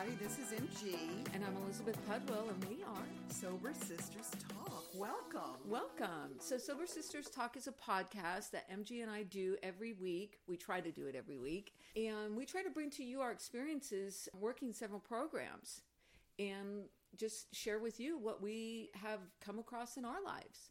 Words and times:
everybody. 0.00 0.24
This 0.24 0.38
is 0.38 0.58
MG. 0.58 0.94
And 1.34 1.44
I'm 1.44 1.56
Elizabeth 1.64 1.98
Pudwell, 2.08 2.48
and 2.48 2.64
we 2.64 2.82
are 2.84 3.04
Sober 3.28 3.72
Sisters 3.74 4.30
Talk. 4.48 4.84
Welcome. 4.94 5.56
Welcome. 5.68 6.38
So, 6.38 6.56
Sober 6.58 6.86
Sisters 6.86 7.28
Talk 7.28 7.56
is 7.56 7.66
a 7.66 7.72
podcast 7.72 8.50
that 8.52 8.70
MG 8.70 9.02
and 9.02 9.10
I 9.10 9.24
do 9.24 9.56
every 9.62 9.92
week. 9.92 10.38
We 10.46 10.56
try 10.56 10.80
to 10.80 10.90
do 10.90 11.06
it 11.06 11.14
every 11.14 11.38
week. 11.38 11.72
And 11.96 12.36
we 12.36 12.46
try 12.46 12.62
to 12.62 12.70
bring 12.70 12.90
to 12.90 13.04
you 13.04 13.20
our 13.20 13.32
experiences 13.32 14.28
working 14.38 14.72
several 14.72 15.00
programs 15.00 15.82
and 16.38 16.84
just 17.16 17.54
share 17.54 17.78
with 17.78 18.00
you 18.00 18.16
what 18.18 18.42
we 18.42 18.90
have 18.94 19.20
come 19.44 19.58
across 19.58 19.96
in 19.96 20.04
our 20.04 20.22
lives. 20.24 20.70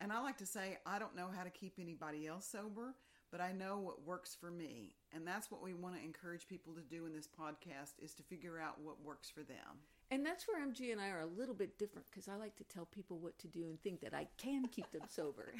And 0.00 0.12
I 0.12 0.20
like 0.20 0.36
to 0.38 0.46
say, 0.46 0.78
I 0.84 0.98
don't 0.98 1.16
know 1.16 1.28
how 1.34 1.44
to 1.44 1.50
keep 1.50 1.74
anybody 1.80 2.26
else 2.26 2.46
sober, 2.46 2.94
but 3.30 3.40
I 3.40 3.52
know 3.52 3.78
what 3.78 4.04
works 4.06 4.34
for 4.38 4.50
me. 4.50 4.94
And 5.14 5.26
that's 5.26 5.50
what 5.50 5.62
we 5.62 5.74
want 5.74 5.96
to 5.96 6.02
encourage 6.04 6.46
people 6.48 6.72
to 6.74 6.80
do 6.82 7.06
in 7.06 7.12
this 7.12 7.28
podcast 7.28 7.94
is 8.02 8.14
to 8.14 8.22
figure 8.22 8.58
out 8.58 8.80
what 8.80 9.02
works 9.04 9.28
for 9.30 9.42
them. 9.42 9.80
And 10.10 10.24
that's 10.24 10.46
where 10.46 10.64
MG 10.64 10.92
and 10.92 11.00
I 11.00 11.08
are 11.10 11.20
a 11.20 11.26
little 11.26 11.54
bit 11.54 11.78
different 11.78 12.06
because 12.10 12.28
I 12.28 12.36
like 12.36 12.54
to 12.56 12.64
tell 12.64 12.86
people 12.86 13.18
what 13.18 13.38
to 13.40 13.48
do 13.48 13.68
and 13.68 13.80
think 13.82 14.00
that 14.02 14.14
I 14.14 14.28
can 14.38 14.66
keep 14.68 14.90
them 14.92 15.02
sober. 15.08 15.52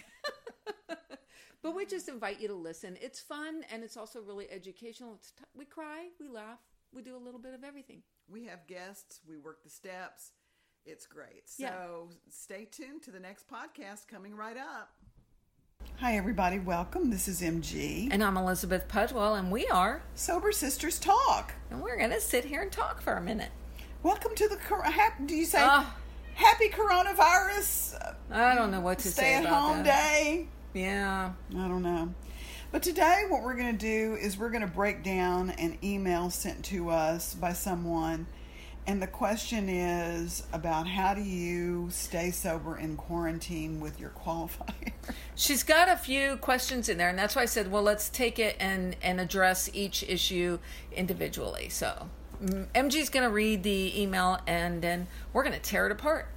but 1.62 1.74
we 1.74 1.84
just 1.86 2.08
invite 2.08 2.40
you 2.40 2.48
to 2.48 2.54
listen. 2.54 2.96
It's 3.00 3.20
fun 3.20 3.64
and 3.72 3.82
it's 3.82 3.96
also 3.96 4.20
really 4.20 4.50
educational. 4.50 5.14
It's 5.14 5.32
t- 5.32 5.44
we 5.54 5.64
cry, 5.64 6.08
we 6.20 6.28
laugh, 6.28 6.60
we 6.92 7.02
do 7.02 7.16
a 7.16 7.18
little 7.18 7.40
bit 7.40 7.54
of 7.54 7.64
everything. 7.64 8.02
We 8.28 8.44
have 8.46 8.66
guests, 8.66 9.20
we 9.28 9.36
work 9.36 9.62
the 9.64 9.70
steps. 9.70 10.32
It's 10.84 11.06
great. 11.06 11.48
So 11.48 11.64
Yeah. 11.64 12.16
stay 12.30 12.64
tuned 12.66 13.02
to 13.02 13.10
the 13.10 13.18
next 13.18 13.48
podcast 13.48 14.06
coming 14.06 14.36
right 14.36 14.56
up. 14.56 14.90
Hi, 15.98 16.16
everybody. 16.16 16.58
Welcome. 16.58 17.10
This 17.10 17.26
is 17.26 17.40
MG. 17.40 18.08
And 18.10 18.22
I'm 18.22 18.36
Elizabeth 18.36 18.86
Pudwell, 18.88 19.34
and 19.38 19.50
we 19.50 19.66
are. 19.68 20.02
Sober 20.14 20.52
Sisters 20.52 20.98
Talk. 20.98 21.54
And 21.70 21.80
we're 21.82 21.96
going 21.96 22.10
to 22.10 22.20
sit 22.20 22.44
here 22.44 22.62
and 22.62 22.70
talk 22.70 23.00
for 23.00 23.14
a 23.14 23.20
minute. 23.20 23.50
Welcome 24.02 24.34
to 24.36 24.48
the. 24.48 24.56
cor—do 24.56 25.34
you 25.34 25.44
say 25.46 25.58
Ah. 25.60 25.96
happy 26.34 26.68
coronavirus 26.68 27.94
uh, 28.04 28.12
I 28.30 28.54
don't 28.54 28.70
know 28.70 28.80
what 28.80 28.98
to 29.00 29.08
stay 29.08 29.22
say 29.22 29.34
at 29.36 29.44
about 29.44 29.60
home 29.62 29.82
that. 29.84 30.12
day? 30.12 30.48
Yeah. 30.74 31.32
I 31.52 31.68
don't 31.68 31.82
know. 31.82 32.14
But 32.72 32.82
today, 32.82 33.22
what 33.28 33.42
we're 33.42 33.56
going 33.56 33.76
to 33.76 33.78
do 33.86 34.14
is 34.20 34.36
we're 34.36 34.50
going 34.50 34.60
to 34.60 34.66
break 34.66 35.02
down 35.02 35.50
an 35.50 35.78
email 35.82 36.28
sent 36.30 36.64
to 36.66 36.90
us 36.90 37.34
by 37.34 37.52
someone. 37.52 38.26
And 38.86 39.02
the 39.02 39.06
question 39.08 39.68
is 39.68 40.44
about 40.52 40.86
how 40.86 41.12
do 41.14 41.20
you 41.22 41.88
stay 41.90 42.30
sober 42.30 42.76
in 42.78 42.96
quarantine 42.96 43.80
with 43.80 43.98
your 43.98 44.10
qualifier? 44.24 44.92
She's 45.34 45.62
got 45.64 45.88
a 45.88 45.96
few 45.96 46.36
questions 46.36 46.88
in 46.88 46.96
there, 46.98 47.08
and 47.08 47.18
that's 47.18 47.34
why 47.34 47.42
I 47.42 47.46
said, 47.46 47.70
well, 47.70 47.82
let's 47.82 48.08
take 48.08 48.38
it 48.38 48.56
and, 48.60 48.96
and 49.02 49.20
address 49.20 49.68
each 49.72 50.02
issue 50.04 50.58
individually. 50.92 51.68
So, 51.68 52.08
mm, 52.42 52.66
MG's 52.74 53.08
going 53.10 53.24
to 53.24 53.32
read 53.32 53.62
the 53.64 54.00
email, 54.00 54.38
and 54.46 54.80
then 54.82 55.08
we're 55.32 55.42
going 55.42 55.54
to 55.54 55.60
tear 55.60 55.86
it 55.86 55.92
apart. 55.92 56.28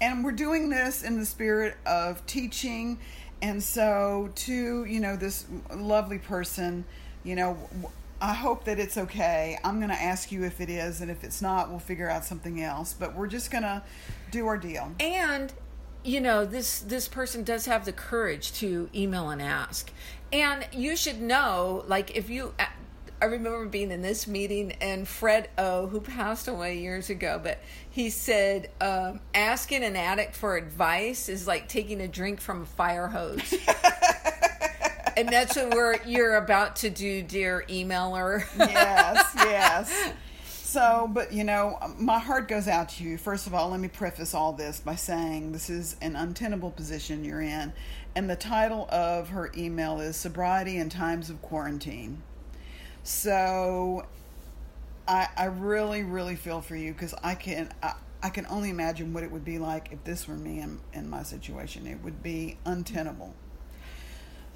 and 0.00 0.24
we're 0.24 0.32
doing 0.32 0.68
this 0.68 1.02
in 1.02 1.18
the 1.18 1.26
spirit 1.26 1.76
of 1.86 2.24
teaching 2.26 2.98
and 3.42 3.62
so 3.62 4.30
to 4.34 4.84
you 4.84 5.00
know 5.00 5.16
this 5.16 5.46
lovely 5.74 6.18
person 6.18 6.84
you 7.24 7.34
know 7.36 7.56
i 8.20 8.34
hope 8.34 8.64
that 8.64 8.78
it's 8.78 8.96
okay. 8.96 9.58
I'm 9.64 9.78
going 9.78 9.90
to 9.90 10.02
ask 10.02 10.32
you 10.32 10.44
if 10.44 10.60
it 10.60 10.68
is 10.70 11.00
and 11.00 11.10
if 11.10 11.24
it's 11.24 11.42
not 11.42 11.70
we'll 11.70 11.78
figure 11.78 12.08
out 12.08 12.24
something 12.24 12.62
else 12.62 12.92
but 12.92 13.14
we're 13.14 13.26
just 13.26 13.50
going 13.50 13.64
to 13.64 13.82
do 14.30 14.46
our 14.46 14.58
deal. 14.58 14.92
And 15.00 15.52
you 16.04 16.20
know 16.20 16.44
this 16.44 16.80
this 16.80 17.08
person 17.08 17.42
does 17.42 17.66
have 17.66 17.84
the 17.84 17.92
courage 17.92 18.52
to 18.54 18.88
email 18.94 19.30
and 19.30 19.42
ask. 19.42 19.90
And 20.32 20.66
you 20.72 20.96
should 20.96 21.20
know 21.20 21.84
like 21.88 22.16
if 22.16 22.30
you 22.30 22.54
i 23.20 23.24
remember 23.24 23.64
being 23.66 23.90
in 23.90 24.02
this 24.02 24.26
meeting 24.26 24.72
and 24.80 25.08
fred 25.08 25.48
o 25.56 25.86
who 25.86 26.00
passed 26.00 26.48
away 26.48 26.78
years 26.78 27.08
ago 27.08 27.40
but 27.42 27.60
he 27.88 28.10
said 28.10 28.70
um, 28.80 29.20
asking 29.34 29.82
an 29.82 29.96
addict 29.96 30.36
for 30.36 30.56
advice 30.56 31.28
is 31.28 31.46
like 31.46 31.68
taking 31.68 32.00
a 32.00 32.08
drink 32.08 32.40
from 32.40 32.62
a 32.62 32.66
fire 32.66 33.08
hose 33.08 33.54
and 35.16 35.28
that's 35.28 35.56
what 35.56 35.74
we're 35.74 36.02
you're 36.04 36.36
about 36.36 36.76
to 36.76 36.90
do 36.90 37.22
dear 37.22 37.64
emailer. 37.68 38.44
Yes 38.58 39.32
yes. 39.36 40.12
So 40.44 41.08
but 41.12 41.32
you 41.32 41.44
know 41.44 41.78
my 41.98 42.18
heart 42.18 42.48
goes 42.48 42.68
out 42.68 42.90
to 42.90 43.04
you. 43.04 43.18
First 43.18 43.46
of 43.46 43.54
all 43.54 43.70
let 43.70 43.80
me 43.80 43.88
preface 43.88 44.34
all 44.34 44.52
this 44.52 44.80
by 44.80 44.94
saying 44.94 45.52
this 45.52 45.70
is 45.70 45.96
an 46.00 46.16
untenable 46.16 46.70
position 46.70 47.24
you're 47.24 47.40
in 47.40 47.72
and 48.14 48.28
the 48.28 48.36
title 48.36 48.86
of 48.90 49.30
her 49.30 49.50
email 49.56 50.00
is 50.00 50.16
sobriety 50.16 50.76
in 50.76 50.88
times 50.88 51.30
of 51.30 51.40
quarantine. 51.42 52.22
So 53.02 54.06
i 55.08 55.28
i 55.36 55.44
really 55.44 56.02
really 56.02 56.34
feel 56.34 56.60
for 56.60 56.74
you 56.74 56.92
because 56.92 57.14
i 57.22 57.32
can 57.32 57.72
I, 57.80 57.94
I 58.22 58.28
can 58.28 58.44
only 58.46 58.70
imagine 58.70 59.12
what 59.12 59.22
it 59.22 59.30
would 59.30 59.44
be 59.44 59.58
like 59.58 59.92
if 59.92 60.02
this 60.02 60.26
were 60.26 60.34
me 60.34 60.58
in, 60.58 60.80
in 60.92 61.08
my 61.08 61.22
situation. 61.22 61.86
It 61.86 62.02
would 62.02 62.24
be 62.24 62.56
untenable 62.64 63.34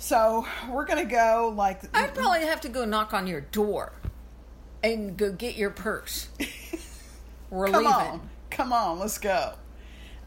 so 0.00 0.46
we're 0.70 0.86
gonna 0.86 1.04
go 1.04 1.52
like 1.54 1.82
I'd 1.94 2.14
probably 2.14 2.40
have 2.46 2.62
to 2.62 2.68
go 2.70 2.86
knock 2.86 3.12
on 3.12 3.26
your 3.26 3.42
door 3.42 3.92
and 4.82 5.16
go 5.16 5.30
get 5.30 5.56
your 5.56 5.70
purse. 5.70 6.28
We're 7.50 7.66
Come 7.66 7.84
leaving. 7.84 7.92
on, 7.92 8.30
come 8.48 8.72
on, 8.72 8.98
let's 8.98 9.18
go. 9.18 9.54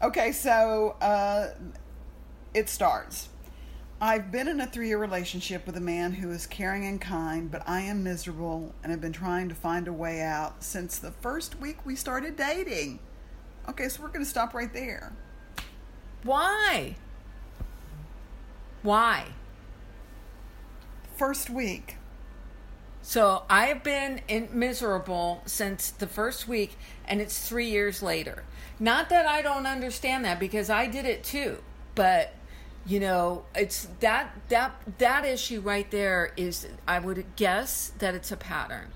Okay, 0.02 0.30
so 0.32 0.94
uh, 1.00 1.48
it 2.52 2.68
starts. 2.68 3.30
I've 4.00 4.30
been 4.30 4.46
in 4.46 4.60
a 4.60 4.66
three 4.66 4.88
year 4.88 4.98
relationship 4.98 5.66
with 5.66 5.76
a 5.76 5.80
man 5.80 6.12
who 6.12 6.30
is 6.30 6.46
caring 6.46 6.84
and 6.84 7.00
kind, 7.00 7.50
but 7.50 7.62
I 7.66 7.80
am 7.80 8.04
miserable 8.04 8.74
and 8.82 8.92
have 8.92 9.00
been 9.00 9.12
trying 9.12 9.48
to 9.48 9.54
find 9.54 9.88
a 9.88 9.92
way 9.92 10.20
out 10.20 10.62
since 10.62 10.98
the 10.98 11.10
first 11.10 11.58
week 11.60 11.86
we 11.86 11.96
started 11.96 12.36
dating. 12.36 12.98
Okay, 13.70 13.88
so 13.88 14.02
we're 14.02 14.08
going 14.08 14.24
to 14.24 14.30
stop 14.30 14.52
right 14.52 14.72
there. 14.72 15.14
Why? 16.22 16.96
Why? 18.82 19.28
First 21.16 21.50
week. 21.50 21.96
So 23.02 23.42
I 23.50 23.66
have 23.66 23.82
been 23.84 24.22
in 24.28 24.48
miserable 24.52 25.42
since 25.44 25.90
the 25.90 26.06
first 26.06 26.48
week, 26.48 26.76
and 27.06 27.20
it's 27.20 27.46
three 27.46 27.68
years 27.68 28.02
later. 28.02 28.44
Not 28.80 29.10
that 29.10 29.26
I 29.26 29.42
don't 29.42 29.66
understand 29.66 30.24
that 30.24 30.40
because 30.40 30.70
I 30.70 30.86
did 30.86 31.04
it 31.04 31.22
too, 31.22 31.58
but 31.94 32.32
you 32.86 33.00
know, 33.00 33.44
it's 33.54 33.88
that 34.00 34.34
that 34.48 34.74
that 34.98 35.24
issue 35.24 35.60
right 35.60 35.90
there 35.90 36.32
is 36.36 36.66
I 36.88 36.98
would 36.98 37.24
guess 37.36 37.92
that 37.98 38.14
it's 38.14 38.32
a 38.32 38.36
pattern. 38.36 38.88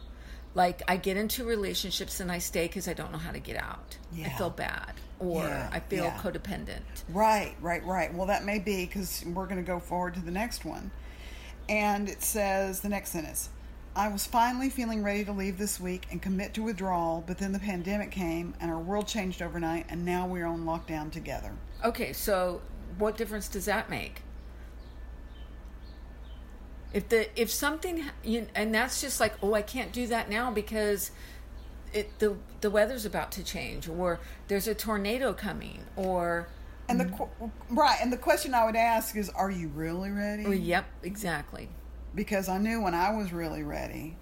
Like 0.55 0.83
I 0.89 0.97
get 0.97 1.17
into 1.19 1.45
relationships 1.45 2.19
and 2.19 2.33
I 2.33 2.39
stay 2.39 2.67
because 2.67 2.89
I 2.89 2.95
don't 2.95 3.13
know 3.13 3.19
how 3.19 3.31
to 3.33 3.39
get 3.39 3.57
out. 3.57 3.99
I 4.25 4.31
feel 4.31 4.51
bad, 4.51 4.95
or 5.21 5.43
Yeah, 5.45 5.69
I 5.71 5.81
feel 5.81 6.05
yeah. 6.05 6.19
codependent. 6.19 6.81
Right, 7.11 7.55
right, 7.61 7.85
right. 7.85 8.13
Well, 8.13 8.27
that 8.27 8.45
may 8.45 8.59
be 8.59 8.87
because 8.87 9.23
we're 9.27 9.45
going 9.45 9.59
to 9.59 9.63
go 9.63 9.79
forward 9.79 10.15
to 10.15 10.21
the 10.21 10.31
next 10.31 10.65
one. 10.65 10.91
And 11.69 12.09
it 12.09 12.23
says 12.23 12.81
the 12.81 12.89
next 12.89 13.11
sentence 13.11 13.51
I 13.99 14.07
was 14.07 14.27
finally 14.27 14.71
feeling 14.71 15.03
ready 15.03 15.25
to 15.25 15.33
leave 15.33 15.59
this 15.59 15.81
week 15.81 16.07
and 16.13 16.23
commit 16.23 16.55
to 16.55 16.63
withdrawal, 16.63 17.25
but 17.27 17.39
then 17.39 17.51
the 17.51 17.59
pandemic 17.59 18.13
came 18.13 18.55
and 18.61 18.71
our 18.71 18.79
world 18.79 19.09
changed 19.09 19.43
overnight, 19.43 19.87
and 19.89 20.05
now 20.05 20.25
we're 20.25 20.47
on 20.47 20.65
lockdown 20.65 21.11
together. 21.11 21.53
Okay, 21.85 22.13
so 22.13 22.61
what 22.97 23.17
difference 23.17 23.49
does 23.49 23.65
that 23.65 23.91
make? 23.91 24.23
If 26.93 27.09
the 27.09 27.29
if 27.41 27.51
something 27.51 28.05
you, 28.23 28.47
and 28.55 28.73
that's 28.73 29.01
just 29.01 29.19
like 29.19 29.35
oh 29.43 29.55
I 29.55 29.63
can't 29.63 29.93
do 29.93 30.07
that 30.07 30.31
now 30.31 30.51
because 30.53 31.11
it 31.93 32.19
the 32.21 32.37
the 32.61 32.71
weather's 32.71 33.05
about 33.05 33.33
to 33.33 33.43
change 33.43 33.89
or 33.89 34.21
there's 34.47 34.69
a 34.69 34.75
tornado 34.75 35.35
coming 35.35 35.81
or 35.97 36.49
And 36.89 36.99
the 36.99 37.05
mm-hmm. 37.05 37.17
qu- 37.45 37.51
right, 37.71 37.99
and 38.01 38.13
the 38.13 38.17
question 38.17 38.55
I 38.55 38.65
would 38.65 38.77
ask 38.77 39.17
is, 39.17 39.29
are 39.31 39.51
you 39.51 39.69
really 39.69 40.11
ready? 40.11 40.47
oh, 40.47 40.51
yep 40.53 40.87
exactly. 41.03 41.69
Because 42.15 42.49
I 42.49 42.59
knew 42.59 42.81
when 42.83 42.95
I 42.95 43.15
was 43.15 43.33
really 43.33 43.63
ready. 43.63 44.17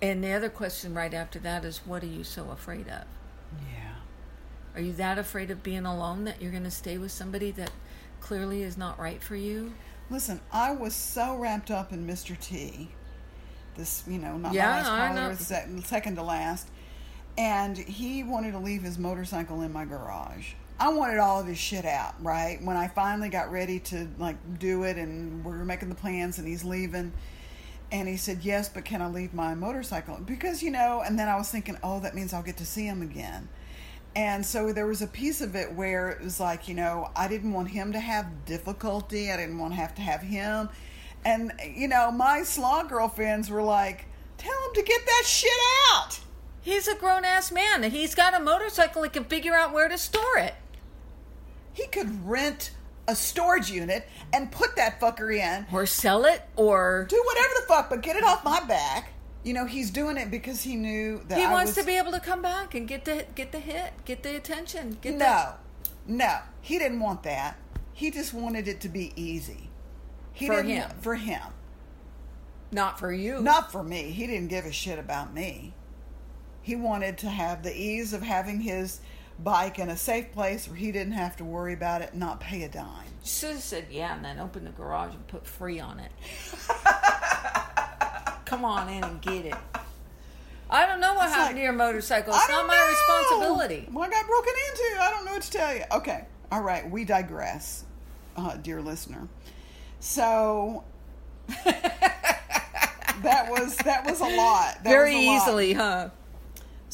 And 0.00 0.22
the 0.22 0.32
other 0.32 0.48
question 0.48 0.94
right 0.94 1.12
after 1.12 1.38
that 1.40 1.64
is 1.64 1.78
what 1.84 2.02
are 2.02 2.06
you 2.08 2.24
so 2.24 2.50
afraid 2.50 2.88
of? 2.88 3.04
Yeah. 3.72 3.94
Are 4.74 4.80
you 4.80 4.92
that 4.94 5.18
afraid 5.18 5.50
of 5.50 5.62
being 5.62 5.86
alone 5.86 6.24
that 6.24 6.40
you're 6.40 6.50
going 6.50 6.64
to 6.64 6.70
stay 6.70 6.98
with 6.98 7.10
somebody 7.10 7.50
that 7.52 7.70
clearly 8.20 8.62
is 8.62 8.76
not 8.76 8.98
right 8.98 9.22
for 9.22 9.36
you? 9.36 9.74
Listen, 10.10 10.40
I 10.52 10.72
was 10.72 10.94
so 10.94 11.36
wrapped 11.36 11.70
up 11.70 11.92
in 11.92 12.06
Mr. 12.06 12.38
T. 12.38 12.88
This, 13.76 14.04
you 14.06 14.18
know, 14.18 14.36
not 14.36 14.52
Yeah, 14.52 14.68
last 14.68 14.90
I 14.90 15.08
caller, 15.08 15.20
know. 15.22 15.28
was 15.30 15.86
second 15.86 16.16
to 16.16 16.22
last. 16.22 16.68
And 17.36 17.76
he 17.76 18.22
wanted 18.22 18.52
to 18.52 18.58
leave 18.58 18.82
his 18.82 18.98
motorcycle 18.98 19.62
in 19.62 19.72
my 19.72 19.84
garage. 19.84 20.54
I 20.78 20.88
wanted 20.88 21.18
all 21.18 21.40
of 21.40 21.46
his 21.46 21.58
shit 21.58 21.84
out, 21.84 22.14
right? 22.22 22.60
When 22.62 22.76
I 22.76 22.88
finally 22.88 23.28
got 23.28 23.50
ready 23.50 23.78
to 23.80 24.08
like 24.18 24.36
do 24.58 24.84
it 24.84 24.96
and 24.96 25.44
we 25.44 25.52
were 25.52 25.64
making 25.64 25.88
the 25.88 25.94
plans 25.94 26.38
and 26.38 26.46
he's 26.46 26.64
leaving 26.64 27.12
and 27.92 28.08
he 28.08 28.16
said, 28.16 28.40
"Yes, 28.42 28.68
but 28.68 28.84
can 28.84 29.00
I 29.00 29.08
leave 29.08 29.34
my 29.34 29.54
motorcycle?" 29.54 30.18
Because, 30.24 30.62
you 30.62 30.70
know, 30.70 31.02
and 31.04 31.18
then 31.18 31.28
I 31.28 31.36
was 31.36 31.50
thinking, 31.50 31.78
"Oh, 31.82 32.00
that 32.00 32.14
means 32.14 32.32
I'll 32.32 32.42
get 32.42 32.56
to 32.56 32.66
see 32.66 32.86
him 32.86 33.02
again." 33.02 33.48
And 34.16 34.46
so 34.46 34.72
there 34.72 34.86
was 34.86 35.02
a 35.02 35.06
piece 35.06 35.40
of 35.40 35.56
it 35.56 35.72
where 35.72 36.10
it 36.10 36.22
was 36.22 36.38
like, 36.38 36.68
you 36.68 36.74
know, 36.74 37.10
I 37.16 37.26
didn't 37.26 37.52
want 37.52 37.70
him 37.70 37.92
to 37.92 38.00
have 38.00 38.44
difficulty. 38.44 39.32
I 39.32 39.36
didn't 39.36 39.58
want 39.58 39.72
to 39.72 39.80
have 39.80 39.94
to 39.96 40.02
have 40.02 40.22
him. 40.22 40.68
And, 41.24 41.52
you 41.74 41.88
know, 41.88 42.12
my 42.12 42.42
slaw 42.42 42.84
girlfriends 42.84 43.50
were 43.50 43.62
like, 43.62 44.06
tell 44.38 44.52
him 44.52 44.74
to 44.74 44.82
get 44.82 45.04
that 45.04 45.22
shit 45.26 45.50
out. 45.92 46.20
He's 46.64 46.88
a 46.88 46.94
grown 46.96 47.24
ass 47.26 47.52
man. 47.52 47.82
He's 47.84 48.14
got 48.14 48.34
a 48.34 48.40
motorcycle. 48.40 49.02
He 49.02 49.10
can 49.10 49.24
figure 49.24 49.54
out 49.54 49.72
where 49.74 49.86
to 49.88 49.98
store 49.98 50.38
it. 50.38 50.54
He 51.74 51.86
could 51.86 52.26
rent 52.26 52.70
a 53.06 53.14
storage 53.14 53.70
unit 53.70 54.08
and 54.32 54.50
put 54.50 54.74
that 54.76 54.98
fucker 54.98 55.36
in, 55.36 55.66
Or 55.70 55.84
sell 55.84 56.24
it, 56.24 56.40
or 56.56 57.04
do 57.10 57.22
whatever 57.26 57.48
the 57.60 57.66
fuck, 57.68 57.90
but 57.90 58.00
get 58.00 58.16
it 58.16 58.24
off 58.24 58.42
my 58.44 58.60
back. 58.64 59.10
You 59.42 59.52
know, 59.52 59.66
he's 59.66 59.90
doing 59.90 60.16
it 60.16 60.30
because 60.30 60.62
he 60.62 60.74
knew 60.74 61.20
that 61.28 61.36
he 61.36 61.44
I 61.44 61.52
wants 61.52 61.76
was- 61.76 61.84
to 61.84 61.84
be 61.84 61.98
able 61.98 62.12
to 62.12 62.20
come 62.20 62.40
back 62.40 62.74
and 62.74 62.88
get 62.88 63.04
the 63.04 63.26
get 63.34 63.52
the 63.52 63.58
hit, 63.60 63.92
get 64.06 64.22
the 64.22 64.34
attention. 64.36 64.96
Get 65.02 65.16
No, 65.16 65.52
no, 66.06 66.38
he 66.62 66.78
didn't 66.78 67.00
want 67.00 67.24
that. 67.24 67.58
He 67.92 68.10
just 68.10 68.32
wanted 68.32 68.66
it 68.68 68.80
to 68.80 68.88
be 68.88 69.12
easy. 69.16 69.68
He 70.32 70.46
For 70.46 70.56
didn't 70.62 70.70
him. 70.70 70.90
for 71.02 71.16
him, 71.16 71.42
not 72.72 72.98
for 72.98 73.12
you. 73.12 73.42
not 73.42 73.70
for 73.70 73.82
me. 73.82 74.12
He 74.12 74.26
didn't 74.26 74.48
give 74.48 74.64
a 74.64 74.72
shit 74.72 74.98
about 74.98 75.34
me. 75.34 75.74
He 76.64 76.74
wanted 76.76 77.18
to 77.18 77.28
have 77.28 77.62
the 77.62 77.78
ease 77.78 78.14
of 78.14 78.22
having 78.22 78.62
his 78.62 79.00
bike 79.38 79.78
in 79.78 79.90
a 79.90 79.96
safe 79.98 80.32
place 80.32 80.66
where 80.66 80.78
he 80.78 80.90
didn't 80.92 81.12
have 81.12 81.36
to 81.36 81.44
worry 81.44 81.74
about 81.74 82.00
it 82.00 82.12
and 82.12 82.20
not 82.20 82.40
pay 82.40 82.62
a 82.62 82.70
dime. 82.70 83.04
Should 83.22 83.50
have 83.50 83.60
said 83.60 83.88
yeah, 83.90 84.16
and 84.16 84.24
then 84.24 84.38
open 84.38 84.64
the 84.64 84.70
garage 84.70 85.12
and 85.12 85.26
put 85.28 85.46
free 85.46 85.78
on 85.78 86.00
it. 86.00 86.10
Come 88.46 88.64
on 88.64 88.88
in 88.88 89.04
and 89.04 89.20
get 89.20 89.44
it. 89.44 89.54
I 90.70 90.86
don't 90.86 91.00
know 91.00 91.12
what 91.12 91.24
It's 91.26 91.34
happened 91.34 91.48
like, 91.48 91.56
to 91.56 91.62
your 91.62 91.72
motorcycle. 91.74 92.32
It's 92.34 92.48
not 92.48 92.66
my 92.66 92.74
know. 92.74 92.88
responsibility. 92.88 93.86
Well, 93.92 94.04
I 94.04 94.08
got 94.10 94.26
broken 94.26 94.52
into. 94.70 95.02
I 95.02 95.10
don't 95.10 95.26
know 95.26 95.32
what 95.32 95.42
to 95.42 95.50
tell 95.50 95.74
you. 95.74 95.82
Okay. 95.92 96.24
All 96.50 96.62
right. 96.62 96.90
We 96.90 97.04
digress, 97.04 97.84
uh, 98.38 98.56
dear 98.56 98.80
listener. 98.80 99.28
So 100.00 100.84
that 101.48 103.50
was 103.50 103.76
that 103.78 104.06
was 104.06 104.20
a 104.20 104.24
lot. 104.24 104.82
That 104.82 104.84
Very 104.84 105.14
a 105.14 105.26
lot. 105.30 105.42
easily, 105.42 105.72
huh? 105.74 106.08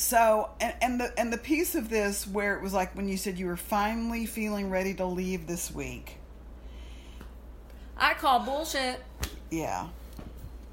So 0.01 0.49
and, 0.63 0.75
and 0.81 0.99
the 0.99 1.21
and 1.21 1.31
the 1.31 1.37
piece 1.37 1.75
of 1.75 1.91
this 1.91 2.27
where 2.27 2.57
it 2.57 2.63
was 2.63 2.73
like 2.73 2.97
when 2.97 3.07
you 3.07 3.19
said 3.19 3.39
you 3.39 3.45
were 3.45 3.57
finally 3.59 4.25
feeling 4.25 4.71
ready 4.71 4.95
to 4.95 5.05
leave 5.05 5.47
this 5.47 5.71
week. 5.71 6.17
I 7.99 8.15
call 8.15 8.41
bullshit. 8.41 9.05
Yeah. 9.51 9.89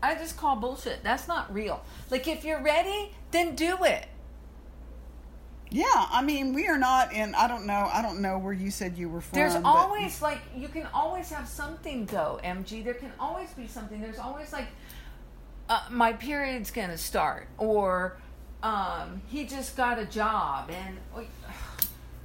I 0.02 0.16
just 0.16 0.38
call 0.38 0.56
bullshit. 0.56 1.04
That's 1.04 1.28
not 1.28 1.54
real. 1.54 1.84
Like 2.10 2.26
if 2.30 2.46
you're 2.46 2.64
ready, 2.64 3.12
then 3.32 3.54
do 3.54 3.84
it. 3.84 4.08
Yeah, 5.70 5.84
I 5.94 6.22
mean, 6.22 6.54
we 6.54 6.70
are 6.70 6.78
not 6.78 7.12
in. 7.12 7.36
I 7.36 7.50
don't 7.50 7.66
know. 7.66 7.90
I 7.92 8.02
don't 8.02 8.22
know 8.22 8.40
where 8.40 8.54
you 8.54 8.72
said 8.72 8.98
you 8.98 9.10
were 9.10 9.20
from. 9.20 9.38
There's 9.38 9.56
always 9.66 10.22
like 10.22 10.40
you 10.56 10.70
can 10.70 10.88
always 10.94 11.30
have 11.32 11.50
something 11.50 12.06
go, 12.06 12.40
MG. 12.46 12.82
There 12.82 12.94
can 12.94 13.12
always 13.20 13.50
be 13.52 13.68
something. 13.68 14.00
There's 14.00 14.20
always 14.20 14.54
like 14.54 14.68
uh, 15.68 15.82
my 15.92 16.14
period's 16.14 16.72
gonna 16.72 16.98
start, 16.98 17.50
or 17.58 18.18
um, 18.64 19.22
he 19.28 19.46
just 19.46 19.76
got 19.78 20.00
a 20.00 20.06
job, 20.06 20.70
and 20.70 20.98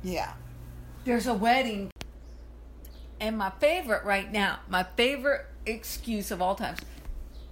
Yeah. 0.03 0.33
there's 1.05 1.27
a 1.27 1.35
wedding. 1.35 1.91
And 3.21 3.39
my 3.39 3.51
favorite 3.61 4.05
right 4.05 4.31
now, 4.33 4.61
my 4.69 4.83
favorite 4.97 5.47
excuse 5.67 6.31
of 6.31 6.43
all 6.43 6.55
times, 6.55 6.79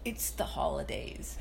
it's 0.05 0.31
the 0.31 0.45
holidays. 0.45 1.37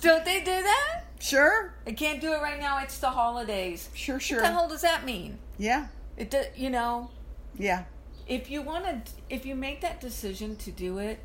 Don't 0.00 0.24
they 0.24 0.40
do 0.40 0.44
that? 0.62 1.04
Sure. 1.18 1.72
I 1.86 1.92
can't 1.92 2.20
do 2.20 2.32
it 2.34 2.42
right 2.42 2.60
now. 2.60 2.82
It's 2.82 2.98
the 2.98 3.08
holidays. 3.10 3.88
Sure. 3.94 4.20
sure 4.20 4.38
What 4.42 4.48
the 4.48 4.52
hell 4.52 4.68
does 4.68 4.82
that 4.82 5.04
mean? 5.06 5.38
Yeah. 5.56 5.86
It 6.18 6.30
do, 6.30 6.42
you 6.54 6.68
know, 6.68 7.10
Yeah. 7.56 7.84
if 8.26 8.50
you 8.50 8.60
want 8.60 8.84
to, 9.06 9.12
if 9.30 9.46
you 9.46 9.54
make 9.54 9.80
that 9.80 10.00
decision 10.00 10.56
to 10.56 10.70
do 10.70 10.98
it, 10.98 11.20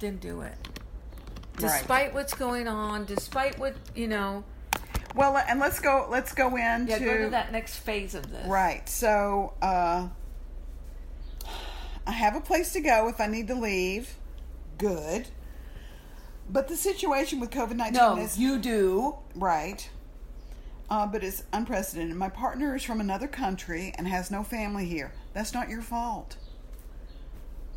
then 0.00 0.18
do 0.18 0.42
it. 0.42 0.54
Right. 1.62 1.78
Despite 1.78 2.14
what's 2.14 2.34
going 2.34 2.68
on, 2.68 3.04
despite 3.04 3.58
what 3.58 3.74
you 3.94 4.08
know, 4.08 4.44
Well, 5.14 5.36
and 5.36 5.58
let's 5.60 5.80
go. 5.80 6.06
Let's 6.10 6.32
go 6.34 6.48
into 6.56 6.90
yeah, 6.92 6.98
go 6.98 7.18
to 7.24 7.30
that 7.30 7.52
next 7.52 7.76
phase 7.76 8.14
of 8.14 8.30
this. 8.30 8.46
right. 8.46 8.88
So, 8.88 9.54
uh, 9.62 10.08
I 12.06 12.12
have 12.12 12.34
a 12.36 12.40
place 12.40 12.72
to 12.72 12.80
go 12.80 13.08
if 13.08 13.20
I 13.20 13.26
need 13.26 13.46
to 13.48 13.54
leave. 13.54 14.14
Good. 14.78 15.28
But 16.48 16.68
the 16.68 16.76
situation 16.76 17.38
with 17.40 17.50
COVID 17.50 17.76
nineteen 17.76 17.94
No, 18.00 18.16
is 18.18 18.38
you 18.38 18.58
do. 18.58 19.16
right. 19.34 19.88
Uh, 20.88 21.06
but 21.06 21.22
it's 21.22 21.44
unprecedented. 21.52 22.16
My 22.16 22.28
partner 22.28 22.74
is 22.74 22.82
from 22.82 23.00
another 23.00 23.28
country 23.28 23.92
and 23.96 24.08
has 24.08 24.28
no 24.28 24.42
family 24.42 24.86
here. 24.86 25.12
That's 25.34 25.54
not 25.54 25.68
your 25.68 25.82
fault. 25.82 26.36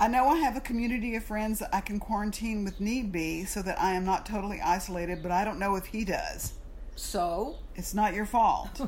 I 0.04 0.10
know 0.10 0.28
I 0.28 0.40
have 0.40 0.58
a 0.58 0.60
community 0.60 1.16
of 1.16 1.24
friends 1.24 1.60
that 1.60 1.74
I 1.74 1.80
can 1.80 1.98
quarantine 1.98 2.66
with 2.66 2.82
need 2.82 3.14
be 3.14 3.46
so 3.46 3.62
that 3.62 3.80
I 3.80 3.94
am 3.94 4.04
not 4.04 4.26
totally 4.26 4.60
isolated, 4.60 5.24
but 5.24 5.32
I 5.32 5.46
don't 5.46 5.58
know 5.60 5.78
if 5.78 5.86
he 5.86 6.04
does. 6.04 6.52
So 6.98 7.56
It's 7.78 7.94
not 7.94 8.14
your 8.14 8.26
fault. 8.26 8.82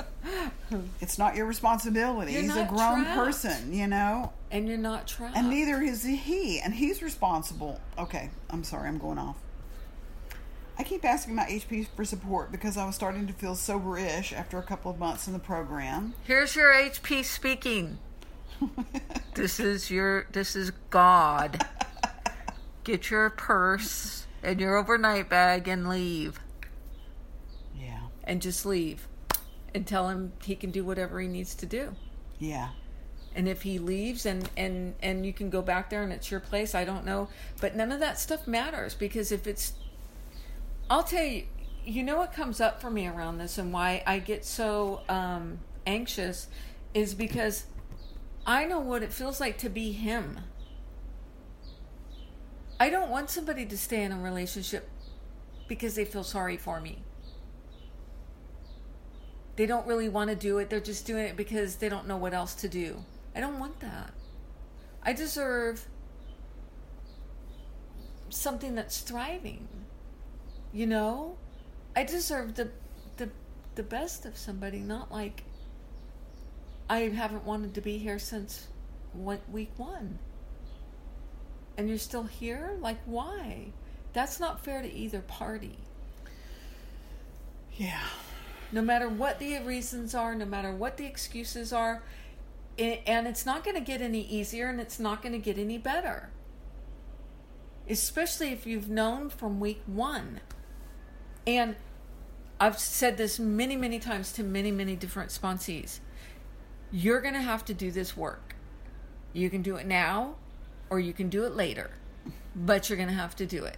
it's 1.00 1.18
not 1.18 1.34
your 1.34 1.44
responsibility. 1.44 2.34
You're 2.34 2.42
He's 2.42 2.54
a 2.56 2.66
grown 2.66 3.02
trapped. 3.02 3.18
person, 3.18 3.72
you 3.72 3.88
know? 3.88 4.32
and 4.52 4.68
you're 4.68 4.78
not 4.78 5.08
trapped. 5.08 5.36
And 5.36 5.50
neither 5.50 5.82
is 5.82 6.04
he. 6.04 6.60
And 6.60 6.72
he's 6.72 7.02
responsible. 7.02 7.80
Okay, 7.98 8.30
I'm 8.48 8.62
sorry, 8.62 8.86
I'm 8.86 8.98
going 8.98 9.18
off. 9.18 9.38
I 10.78 10.84
keep 10.84 11.04
asking 11.04 11.34
my 11.34 11.46
HP 11.46 11.88
for 11.96 12.04
support 12.04 12.52
because 12.52 12.76
I 12.76 12.86
was 12.86 12.94
starting 12.94 13.26
to 13.26 13.32
feel 13.32 13.56
sober 13.56 13.98
ish 13.98 14.32
after 14.32 14.56
a 14.56 14.62
couple 14.62 14.88
of 14.92 15.00
months 15.00 15.26
in 15.26 15.32
the 15.32 15.40
program. 15.40 16.14
Here's 16.22 16.54
your 16.54 16.72
HP 16.72 17.24
speaking. 17.24 17.98
This 19.34 19.60
is 19.60 19.88
your. 19.90 20.26
This 20.32 20.56
is 20.56 20.72
God. 20.90 21.64
Get 22.82 23.08
your 23.10 23.30
purse 23.30 24.26
and 24.42 24.60
your 24.60 24.76
overnight 24.76 25.28
bag 25.28 25.68
and 25.68 25.88
leave. 25.88 26.40
yeah, 27.78 28.00
And 28.24 28.42
just 28.42 28.66
leave. 28.66 29.06
And 29.74 29.86
tell 29.86 30.08
him 30.08 30.32
he 30.42 30.56
can 30.56 30.70
do 30.72 30.84
whatever 30.84 31.20
he 31.20 31.28
needs 31.28 31.54
to 31.56 31.66
do. 31.66 31.94
yeah. 32.38 32.70
and 33.34 33.46
if 33.46 33.62
he 33.62 33.78
leaves 33.78 34.26
and 34.26 34.48
and 34.56 34.94
and 35.02 35.24
you 35.26 35.32
can 35.32 35.50
go 35.50 35.62
back 35.62 35.90
there 35.90 36.02
and 36.02 36.12
it's 36.12 36.30
your 36.30 36.40
place 36.40 36.74
i 36.74 36.82
don't 36.84 37.04
know 37.04 37.28
but 37.60 37.76
none 37.76 37.92
of 37.92 38.00
that 38.00 38.18
stuff 38.18 38.46
matters 38.48 38.94
because 38.94 39.30
if 39.30 39.46
it's 39.46 39.74
i'll 40.90 41.02
tell 41.04 41.22
you 41.22 41.44
you 41.84 42.02
know 42.02 42.16
what 42.16 42.32
comes 42.32 42.60
up 42.60 42.80
for 42.80 42.90
me 42.90 43.06
around 43.06 43.36
this 43.38 43.58
and 43.58 43.72
why 43.72 44.02
i 44.06 44.18
get 44.18 44.44
so 44.44 45.02
um 45.10 45.58
anxious 45.86 46.48
is 46.94 47.14
because 47.14 47.66
i 48.48 48.64
know 48.64 48.80
what 48.80 49.04
it 49.04 49.12
feels 49.12 49.38
like 49.38 49.56
to 49.58 49.68
be 49.68 49.92
him 49.92 50.40
i 52.80 52.90
don't 52.90 53.10
want 53.10 53.30
somebody 53.30 53.64
to 53.64 53.78
stay 53.78 54.02
in 54.02 54.10
a 54.10 54.18
relationship 54.18 54.88
because 55.68 55.94
they 55.94 56.04
feel 56.04 56.24
sorry 56.24 56.56
for 56.56 56.80
me 56.80 57.04
they 59.58 59.66
don't 59.66 59.88
really 59.88 60.08
want 60.08 60.30
to 60.30 60.36
do 60.36 60.58
it. 60.58 60.70
They're 60.70 60.78
just 60.78 61.04
doing 61.04 61.24
it 61.24 61.36
because 61.36 61.74
they 61.76 61.88
don't 61.88 62.06
know 62.06 62.16
what 62.16 62.32
else 62.32 62.54
to 62.54 62.68
do. 62.68 63.04
I 63.34 63.40
don't 63.40 63.58
want 63.58 63.80
that. 63.80 64.12
I 65.02 65.12
deserve 65.12 65.88
something 68.30 68.76
that's 68.76 69.00
thriving. 69.00 69.66
You 70.72 70.86
know? 70.86 71.38
I 71.96 72.04
deserve 72.04 72.54
the 72.54 72.70
the 73.16 73.30
the 73.74 73.82
best 73.82 74.24
of 74.24 74.38
somebody, 74.38 74.78
not 74.78 75.10
like 75.10 75.42
I 76.88 77.00
haven't 77.00 77.44
wanted 77.44 77.74
to 77.74 77.80
be 77.80 77.98
here 77.98 78.18
since 78.18 78.68
week 79.14 79.70
1. 79.76 80.18
And 81.76 81.88
you're 81.88 81.98
still 81.98 82.24
here? 82.24 82.76
Like 82.80 82.98
why? 83.04 83.72
That's 84.12 84.40
not 84.40 84.64
fair 84.64 84.82
to 84.82 84.92
either 84.92 85.20
party. 85.20 85.78
Yeah. 87.76 88.00
no 88.72 88.82
matter 88.82 89.08
what 89.08 89.38
the 89.38 89.58
reasons 89.60 90.14
are, 90.14 90.34
no 90.34 90.44
matter 90.44 90.72
what 90.72 90.96
the 90.96 91.06
excuses 91.06 91.72
are, 91.72 92.02
and 92.78 93.26
it's 93.26 93.44
not 93.46 93.64
going 93.64 93.76
to 93.76 93.82
get 93.82 94.00
any 94.00 94.20
easier 94.20 94.68
and 94.68 94.80
it's 94.80 94.98
not 95.00 95.22
going 95.22 95.32
to 95.32 95.38
get 95.38 95.58
any 95.58 95.78
better. 95.78 96.30
Especially 97.88 98.52
if 98.52 98.66
you've 98.66 98.88
known 98.88 99.30
from 99.30 99.58
week 99.58 99.82
one. 99.86 100.40
And 101.46 101.76
I've 102.60 102.78
said 102.78 103.16
this 103.16 103.38
many, 103.38 103.76
many 103.76 103.98
times 103.98 104.32
to 104.32 104.42
many, 104.42 104.70
many 104.70 104.94
different 104.94 105.30
sponsees. 105.30 106.00
You're 106.90 107.20
going 107.20 107.34
to 107.34 107.42
have 107.42 107.64
to 107.66 107.74
do 107.74 107.90
this 107.90 108.16
work. 108.16 108.54
You 109.32 109.50
can 109.50 109.62
do 109.62 109.76
it 109.76 109.86
now 109.86 110.36
or 110.90 110.98
you 110.98 111.12
can 111.12 111.28
do 111.28 111.44
it 111.44 111.54
later, 111.54 111.90
but 112.56 112.88
you're 112.88 112.96
going 112.96 113.08
to 113.08 113.14
have 113.14 113.36
to 113.36 113.46
do 113.46 113.64
it. 113.64 113.76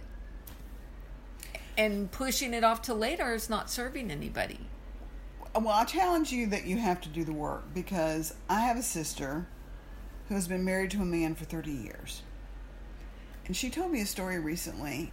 And 1.77 2.11
pushing 2.11 2.53
it 2.53 2.63
off 2.63 2.81
to 2.83 2.93
later 2.93 3.33
is 3.33 3.49
not 3.49 3.69
serving 3.69 4.11
anybody. 4.11 4.59
Well, 5.53 5.69
I 5.69 5.83
challenge 5.83 6.31
you 6.31 6.47
that 6.47 6.65
you 6.65 6.77
have 6.77 7.01
to 7.01 7.09
do 7.09 7.25
the 7.25 7.33
work 7.33 7.73
because 7.73 8.33
I 8.49 8.61
have 8.61 8.77
a 8.77 8.83
sister 8.83 9.45
who 10.29 10.35
has 10.35 10.47
been 10.47 10.63
married 10.63 10.91
to 10.91 11.01
a 11.01 11.05
man 11.05 11.35
for 11.35 11.43
30 11.43 11.71
years. 11.71 12.21
And 13.45 13.57
she 13.57 13.69
told 13.69 13.91
me 13.91 13.99
a 13.99 14.05
story 14.05 14.39
recently, 14.39 15.11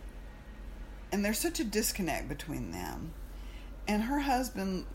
and 1.11 1.25
there's 1.25 1.39
such 1.39 1.59
a 1.59 1.65
disconnect 1.65 2.29
between 2.29 2.71
them. 2.71 3.13
And 3.89 4.03
her 4.03 4.21
husband 4.21 4.87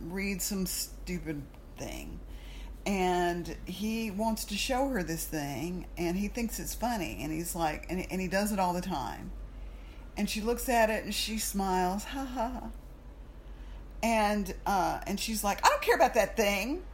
reads 0.00 0.44
some 0.44 0.64
stupid 0.64 1.42
thing, 1.76 2.20
and 2.86 3.56
he 3.64 4.10
wants 4.10 4.44
to 4.46 4.54
show 4.56 4.88
her 4.88 5.02
this 5.02 5.24
thing, 5.24 5.86
and 5.96 6.16
he 6.16 6.28
thinks 6.28 6.58
it's 6.58 6.74
funny, 6.74 7.18
and 7.20 7.32
he's 7.32 7.54
like, 7.54 7.86
and, 7.88 8.06
and 8.10 8.20
he 8.20 8.28
does 8.28 8.52
it 8.52 8.58
all 8.58 8.72
the 8.72 8.80
time. 8.80 9.30
And 10.16 10.30
she 10.30 10.40
looks 10.40 10.68
at 10.68 10.90
it 10.90 11.04
and 11.04 11.12
she 11.12 11.38
smiles, 11.38 12.04
ha 12.04 12.24
ha 12.24 12.48
ha. 12.48 12.68
And 14.02 14.54
uh, 14.64 15.00
and 15.06 15.18
she's 15.18 15.42
like, 15.42 15.64
I 15.66 15.70
don't 15.70 15.82
care 15.82 15.96
about 15.96 16.14
that 16.14 16.36
thing. 16.36 16.84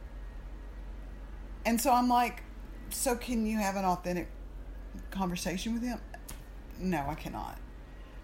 And 1.65 1.79
so 1.79 1.91
I'm 1.91 2.09
like, 2.09 2.41
so 2.89 3.15
can 3.15 3.45
you 3.45 3.57
have 3.57 3.75
an 3.75 3.85
authentic 3.85 4.27
conversation 5.11 5.73
with 5.73 5.83
him? 5.83 5.99
No, 6.79 7.05
I 7.07 7.15
cannot. 7.15 7.59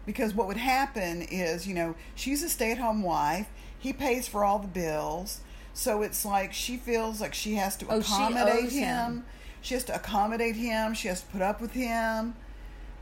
Because 0.06 0.34
what 0.34 0.48
would 0.48 0.58
happen 0.58 1.22
is, 1.22 1.68
you 1.68 1.76
know, 1.76 1.96
she's 2.16 2.42
a 2.42 2.50
stay 2.50 2.72
at 2.72 2.78
home 2.78 3.04
wife. 3.04 3.48
He 3.78 3.94
pays 3.94 4.28
for 4.28 4.44
all 4.44 4.58
the 4.58 4.68
bills. 4.68 5.42
So 5.77 6.01
it's 6.01 6.25
like 6.25 6.53
she 6.53 6.75
feels 6.77 7.22
like 7.22 7.36
she 7.36 7.53
has 7.53 7.75
to 7.77 7.86
Oh, 7.88 8.00
accommodate 8.00 8.72
him. 8.72 8.81
him. 8.81 9.25
She 9.62 9.75
has 9.75 9.84
to 9.84 9.96
accommodate 9.96 10.55
him. 10.55 10.96
She 10.96 11.07
has 11.07 11.22
to 11.22 11.27
put 11.27 11.43
up 11.43 11.62
with 11.62 11.72
him. 11.74 12.34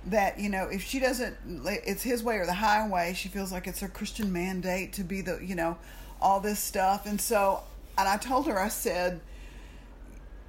That, 0.07 0.39
you 0.41 0.49
know, 0.49 0.67
if 0.67 0.83
she 0.83 0.99
doesn't, 0.99 1.37
it's 1.65 2.03
his 2.03 2.21
way 2.21 2.35
or 2.35 2.45
the 2.45 2.53
highway, 2.53 3.13
she 3.15 3.29
feels 3.29 3.51
like 3.53 3.65
it's 3.65 3.79
her 3.79 3.87
Christian 3.87 4.31
mandate 4.33 4.91
to 4.93 5.03
be 5.05 5.21
the, 5.21 5.39
you 5.41 5.55
know, 5.55 5.77
all 6.21 6.41
this 6.41 6.59
stuff. 6.59 7.05
And 7.05 7.19
so, 7.19 7.61
and 7.97 8.09
I 8.09 8.17
told 8.17 8.45
her, 8.47 8.59
I 8.59 8.67
said, 8.67 9.21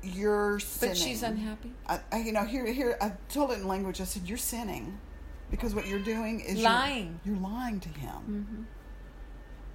you're 0.02 0.58
sinning. 0.58 0.94
But 0.94 0.98
she's 0.98 1.22
unhappy. 1.22 1.70
I, 1.88 2.00
I, 2.12 2.18
you 2.18 2.32
know, 2.32 2.44
here, 2.44 2.66
here, 2.66 2.98
I 3.00 3.12
told 3.28 3.52
it 3.52 3.58
in 3.60 3.68
language. 3.68 4.00
I 4.00 4.04
said, 4.04 4.28
"You're 4.28 4.36
sinning, 4.38 4.98
because 5.50 5.74
what 5.74 5.86
you're 5.86 5.98
doing 6.04 6.40
is 6.40 6.56
you're- 6.56 6.64
Lying. 6.64 7.18
You're, 7.24 7.36
lying 7.38 7.80
to 7.80 7.88
him." 7.88 8.10
Mm-hmm. 8.30 8.62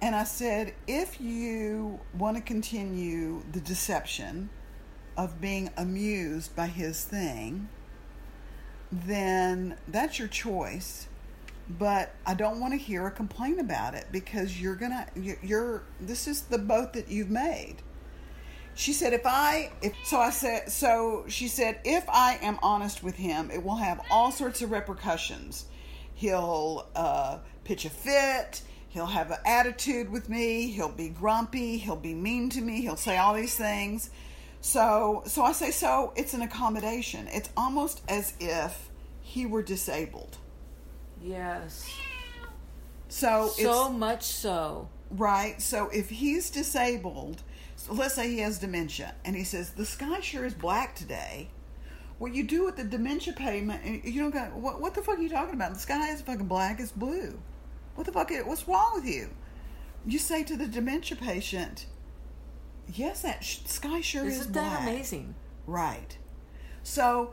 And 0.02 0.16
I 0.16 0.24
said, 0.24 0.74
if 0.88 1.20
you 1.20 2.00
want 2.12 2.36
to 2.36 2.42
continue 2.42 3.44
the 3.52 3.60
deception 3.60 4.50
of 5.16 5.40
being 5.40 5.70
amused 5.76 6.56
by 6.56 6.66
his 6.66 7.04
thing, 7.04 7.68
then 8.90 9.76
that's 9.86 10.18
your 10.18 10.26
choice. 10.26 11.06
But 11.68 12.16
I 12.26 12.34
don't 12.34 12.58
want 12.58 12.72
to 12.72 12.78
hear 12.78 13.06
a 13.06 13.12
complaint 13.12 13.60
about 13.60 13.94
it 13.94 14.06
because 14.10 14.60
you're 14.60 14.74
gonna, 14.74 15.06
you're, 15.14 15.38
you're 15.40 15.82
this 16.00 16.26
is 16.26 16.42
the 16.42 16.58
boat 16.58 16.92
that 16.94 17.08
you've 17.08 17.30
made 17.30 17.76
she 18.74 18.94
said 18.94 19.12
if 19.12 19.22
i 19.26 19.70
if 19.82 19.92
so 20.02 20.18
i 20.18 20.30
said 20.30 20.70
so 20.72 21.26
she 21.28 21.46
said 21.46 21.78
if 21.84 22.08
i 22.08 22.38
am 22.40 22.58
honest 22.62 23.02
with 23.02 23.14
him 23.16 23.50
it 23.50 23.62
will 23.62 23.76
have 23.76 24.00
all 24.10 24.32
sorts 24.32 24.62
of 24.62 24.70
repercussions 24.70 25.66
he'll 26.14 26.88
uh, 26.96 27.38
pitch 27.64 27.84
a 27.84 27.90
fit 27.90 28.62
he'll 28.92 29.06
have 29.06 29.30
an 29.30 29.38
attitude 29.44 30.10
with 30.10 30.28
me 30.28 30.68
he'll 30.70 30.88
be 30.88 31.08
grumpy 31.08 31.78
he'll 31.78 31.96
be 31.96 32.14
mean 32.14 32.48
to 32.50 32.60
me 32.60 32.80
he'll 32.80 32.96
say 32.96 33.16
all 33.18 33.34
these 33.34 33.56
things 33.56 34.10
so 34.60 35.22
so 35.26 35.42
i 35.42 35.52
say 35.52 35.70
so 35.70 36.12
it's 36.16 36.34
an 36.34 36.42
accommodation 36.42 37.26
it's 37.32 37.48
almost 37.56 38.02
as 38.08 38.34
if 38.40 38.90
he 39.20 39.44
were 39.46 39.62
disabled 39.62 40.38
Yes. 41.22 41.88
so 43.08 43.48
So 43.48 43.88
much 43.90 44.22
so. 44.24 44.88
Right. 45.10 45.60
So 45.60 45.88
if 45.90 46.10
he's 46.10 46.50
disabled, 46.50 47.42
so 47.76 47.92
let's 47.92 48.14
say 48.14 48.28
he 48.28 48.38
has 48.38 48.58
dementia, 48.58 49.14
and 49.24 49.36
he 49.36 49.44
says 49.44 49.70
the 49.70 49.84
sky 49.84 50.20
sure 50.20 50.44
is 50.44 50.54
black 50.54 50.94
today. 50.96 51.48
What 52.18 52.34
you 52.34 52.44
do 52.44 52.64
with 52.64 52.76
the 52.76 52.84
dementia 52.84 53.34
payment, 53.34 54.04
you 54.04 54.20
don't 54.20 54.30
go. 54.32 54.40
What, 54.54 54.80
what 54.80 54.94
the 54.94 55.02
fuck 55.02 55.18
are 55.18 55.22
you 55.22 55.28
talking 55.28 55.54
about? 55.54 55.74
The 55.74 55.80
sky 55.80 56.10
is 56.12 56.22
fucking 56.22 56.46
black. 56.46 56.80
It's 56.80 56.92
blue. 56.92 57.38
What 57.94 58.06
the 58.06 58.12
fuck? 58.12 58.30
Is, 58.32 58.44
what's 58.44 58.66
wrong 58.66 58.92
with 58.94 59.06
you? 59.06 59.30
You 60.06 60.18
say 60.18 60.42
to 60.44 60.56
the 60.56 60.66
dementia 60.66 61.16
patient, 61.16 61.86
"Yes, 62.92 63.22
that 63.22 63.44
sh- 63.44 63.60
sky 63.66 64.00
sure 64.00 64.26
is 64.26 64.40
Isn't 64.40 64.52
black." 64.52 64.80
that 64.80 64.82
amazing? 64.88 65.34
Right. 65.66 66.16
So 66.82 67.32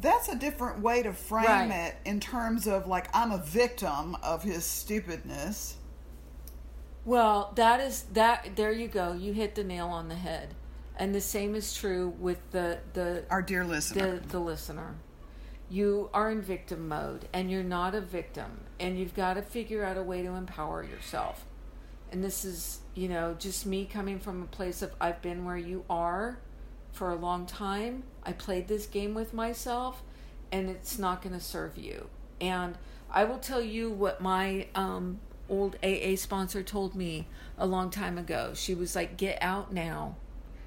that's 0.00 0.28
a 0.28 0.36
different 0.36 0.80
way 0.80 1.02
to 1.02 1.12
frame 1.12 1.44
Right. 1.46 1.70
it 1.70 1.96
in 2.04 2.20
terms 2.20 2.66
of 2.66 2.86
like 2.86 3.08
I'm 3.14 3.32
a 3.32 3.38
victim 3.38 4.16
of 4.22 4.42
his 4.42 4.64
stupidness. 4.64 5.76
Well, 7.04 7.52
that 7.56 7.80
is 7.80 8.02
that. 8.12 8.56
There 8.56 8.72
you 8.72 8.88
go. 8.88 9.12
You 9.12 9.32
hit 9.32 9.54
the 9.56 9.64
nail 9.64 9.88
on 9.88 10.08
the 10.08 10.14
head, 10.14 10.54
and 10.96 11.14
the 11.14 11.20
same 11.20 11.54
is 11.54 11.74
true 11.74 12.14
with 12.18 12.38
the 12.52 12.78
the 12.92 13.24
Our 13.30 13.42
dear 13.42 13.64
listener. 13.64 14.20
the, 14.20 14.28
the 14.28 14.38
listener. 14.40 14.94
You 15.70 16.10
are 16.12 16.30
in 16.30 16.42
victim 16.42 16.88
mode, 16.88 17.28
and 17.32 17.50
you're 17.50 17.62
not 17.62 17.94
a 17.94 18.00
victim, 18.00 18.60
and 18.78 18.98
you've 18.98 19.14
got 19.14 19.34
to 19.34 19.42
figure 19.42 19.84
out 19.84 19.96
a 19.96 20.02
way 20.02 20.22
to 20.22 20.28
empower 20.34 20.84
yourself. 20.84 21.44
And 22.12 22.22
this 22.22 22.44
is, 22.44 22.80
you 22.94 23.08
know, 23.08 23.34
just 23.38 23.66
me 23.66 23.86
coming 23.86 24.18
from 24.18 24.42
a 24.42 24.46
place 24.46 24.82
of 24.82 24.94
I've 25.00 25.20
been 25.22 25.44
where 25.44 25.56
you 25.56 25.84
are 25.88 26.38
for 26.92 27.10
a 27.10 27.16
long 27.16 27.46
time. 27.46 28.04
I 28.22 28.32
played 28.32 28.68
this 28.68 28.86
game 28.86 29.14
with 29.14 29.34
myself, 29.34 30.02
and 30.52 30.68
it's 30.70 30.98
not 30.98 31.22
going 31.22 31.34
to 31.34 31.40
serve 31.40 31.76
you. 31.76 32.08
And 32.40 32.76
I 33.10 33.24
will 33.24 33.38
tell 33.38 33.62
you 33.62 33.90
what 33.90 34.20
my 34.20 34.68
um, 34.74 35.20
old 35.48 35.76
AA 35.82 36.16
sponsor 36.16 36.62
told 36.62 36.94
me 36.94 37.26
a 37.58 37.66
long 37.66 37.90
time 37.90 38.18
ago. 38.18 38.52
She 38.54 38.74
was 38.74 38.94
like, 38.94 39.16
"Get 39.16 39.38
out 39.40 39.72
now. 39.72 40.16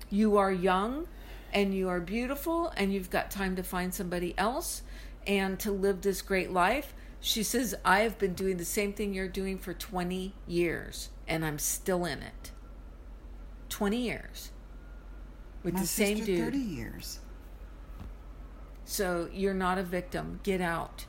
You 0.10 0.38
are 0.38 0.52
young." 0.52 1.08
And 1.54 1.74
you 1.74 1.90
are 1.90 2.00
beautiful 2.00 2.72
and 2.78 2.94
you've 2.94 3.10
got 3.10 3.32
time 3.32 3.56
to 3.56 3.64
find 3.64 3.94
somebody 3.94 4.34
else 4.38 4.82
and 5.26 5.60
to 5.60 5.72
live 5.72 6.02
this 6.02 6.22
great 6.22 6.52
life. 6.52 6.94
She 7.20 7.44
says, 7.44 7.76
I 7.84 8.02
have 8.02 8.18
been 8.18 8.34
doing 8.34 8.58
the 8.58 8.66
same 8.66 8.94
thing 8.94 9.14
you're 9.14 9.28
doing 9.28 9.58
for 9.58 9.74
20 9.74 10.34
years 10.48 11.10
and 11.28 11.46
I'm 11.46 11.60
still 11.60 12.06
in 12.06 12.22
it. 12.22 12.52
20 13.70 13.98
years 13.98 14.52
with 15.64 15.74
My 15.74 15.82
the 15.82 15.88
same 15.88 16.24
dude. 16.24 16.46
30 16.46 16.58
years. 16.58 17.20
So 18.86 19.30
you're 19.34 19.54
not 19.54 19.78
a 19.78 19.84
victim. 19.84 20.40
Get 20.44 20.62
out. 20.62 21.06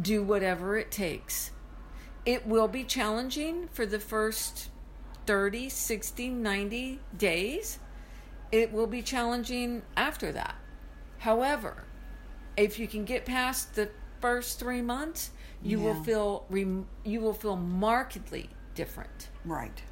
Do 0.00 0.22
whatever 0.22 0.78
it 0.78 0.90
takes. 0.90 1.50
It 2.24 2.46
will 2.46 2.68
be 2.68 2.84
challenging 2.84 3.68
for 3.72 3.84
the 3.84 3.98
first 3.98 4.70
30, 5.26 5.68
60, 5.68 6.30
90 6.30 7.00
days. 7.16 7.78
It 8.50 8.72
will 8.72 8.86
be 8.86 9.02
challenging 9.02 9.82
after 9.96 10.32
that. 10.32 10.54
However, 11.18 11.84
if 12.56 12.78
you 12.78 12.88
can 12.88 13.04
get 13.04 13.24
past 13.24 13.74
the 13.74 13.90
first 14.20 14.58
3 14.58 14.82
months, 14.82 15.30
you 15.62 15.80
will 15.80 16.02
feel 16.04 16.44
rem- 16.48 16.86
you 17.04 17.20
will 17.20 17.32
feel 17.34 17.56
markedly 17.56 18.50
different 18.74 19.28
Right. 19.44 19.82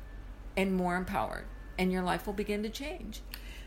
and 0.57 0.75
more 0.75 0.97
empowered 0.97 1.45
and 1.79 1.91
your 1.91 2.03
life 2.03 2.25
will 2.27 2.33
begin 2.35 2.63
to 2.63 2.69
change. 2.69 3.21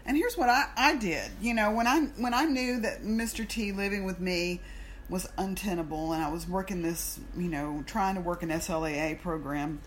And 0.05 0.15
here's 0.17 0.37
what 0.37 0.49
I, 0.49 0.65
I 0.77 0.95
did. 0.95 1.29
You 1.41 1.53
know, 1.53 1.71
when 1.71 1.87
I 1.87 1.99
when 2.17 2.33
I 2.33 2.45
knew 2.45 2.79
that 2.79 3.03
Mr. 3.03 3.47
T 3.47 3.71
living 3.73 4.05
with 4.05 4.19
me 4.19 4.61
was 5.09 5.27
untenable 5.37 6.13
and 6.13 6.23
I 6.23 6.29
was 6.31 6.47
working 6.47 6.81
this, 6.81 7.19
you 7.37 7.49
know, 7.49 7.83
trying 7.85 8.15
to 8.15 8.21
work 8.21 8.41
an 8.43 8.49
SLAA 8.49 9.21
program, 9.21 9.81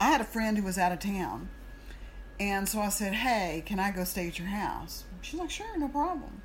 I 0.00 0.10
had 0.10 0.20
a 0.20 0.24
friend 0.24 0.56
who 0.56 0.64
was 0.64 0.78
out 0.78 0.92
of 0.92 1.00
town. 1.00 1.48
And 2.40 2.68
so 2.68 2.80
I 2.80 2.88
said, 2.88 3.14
"Hey, 3.14 3.62
can 3.66 3.80
I 3.80 3.90
go 3.90 4.04
stay 4.04 4.28
at 4.28 4.38
your 4.38 4.48
house?" 4.48 5.04
She's 5.22 5.40
like, 5.40 5.50
"Sure, 5.50 5.76
no 5.76 5.88
problem." 5.88 6.42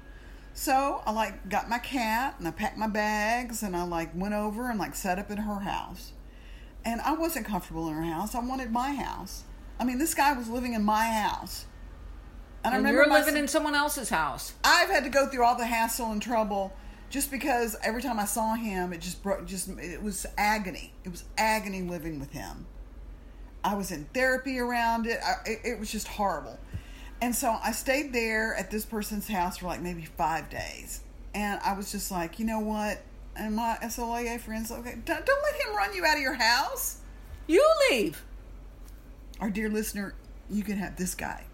So 0.54 1.02
I 1.06 1.12
like 1.12 1.50
got 1.50 1.70
my 1.70 1.80
cat 1.80 2.36
and 2.38 2.48
I 2.48 2.52
packed 2.52 2.78
my 2.78 2.88
bags 2.88 3.64
and 3.64 3.76
I 3.76 3.84
like 3.84 4.12
went 4.14 4.34
over 4.34 4.70
and 4.70 4.80
like 4.80 4.96
set 4.96 5.18
up 5.18 5.32
in 5.32 5.38
her 5.38 5.60
house. 5.60 6.14
And 6.86 7.02
I 7.02 7.14
wasn't 7.14 7.46
comfortable 7.46 7.88
in 7.88 7.96
her 7.96 8.04
house. 8.04 8.36
I 8.36 8.40
wanted 8.40 8.72
my 8.72 8.94
house. 8.94 9.44
I 9.80 9.84
mean, 9.84 9.98
this 9.98 10.14
guy 10.14 10.34
was 10.34 10.50
living 10.50 10.74
in 10.74 10.84
my 10.84 11.06
house. 11.06 11.66
I 12.64 12.68
And 12.68 12.76
I 12.76 12.78
remember 12.78 13.04
you're 13.04 13.14
living 13.14 13.38
in 13.38 13.48
someone 13.48 13.76
else's 13.76 14.10
house. 14.10 14.54
I've 14.64 14.90
had 14.90 15.04
to 15.06 15.10
go 15.10 15.28
through 15.28 15.44
all 15.44 15.56
the 15.56 15.66
hassle 15.66 16.12
and 16.12 16.22
trouble 16.22 16.74
just 17.10 17.32
because 17.32 17.76
every 17.84 18.02
time 18.02 18.20
I 18.20 18.26
saw 18.26 18.56
him, 18.56 18.94
it 18.94 19.02
just 19.02 19.24
broke. 19.24 19.46
Just 19.46 19.70
it 19.70 20.02
was 20.02 20.26
agony. 20.38 20.94
It 21.04 21.10
was 21.10 21.24
agony 21.38 21.82
living 21.82 22.20
with 22.20 22.32
him. 22.32 22.66
I 23.64 23.76
was 23.76 23.92
in 23.92 24.06
therapy 24.14 24.60
around 24.60 25.08
it. 25.08 25.20
I, 25.24 25.50
it, 25.50 25.60
it 25.64 25.80
was 25.80 25.92
just 25.92 26.08
horrible. 26.08 26.60
And 27.22 27.34
so 27.34 27.58
I 27.64 27.72
stayed 27.72 28.12
there 28.12 28.54
at 28.56 28.70
this 28.70 28.86
person's 28.86 29.28
house 29.28 29.58
for 29.58 29.68
like 29.68 29.82
maybe 29.82 30.04
five 30.04 30.50
days, 30.50 31.02
and 31.34 31.60
I 31.64 31.74
was 31.74 31.92
just 31.92 32.12
like, 32.12 32.38
you 32.38 32.46
know 32.46 32.60
what? 32.60 33.02
And 33.36 33.56
my 33.56 33.78
SLAA 33.82 34.40
friends, 34.40 34.72
okay, 34.72 34.98
don't, 35.06 35.26
don't 35.26 35.44
let 35.44 35.56
him 35.62 35.76
run 35.76 35.96
you 35.96 36.06
out 36.06 36.18
of 36.18 36.22
your 36.22 36.34
house. 36.34 36.98
You 37.48 37.66
leave. 37.90 38.24
Our 39.40 39.50
dear 39.50 39.70
listener, 39.70 40.16
you 40.50 40.64
can 40.64 40.78
have 40.78 40.98
this 40.98 41.16
guy. 41.16 41.46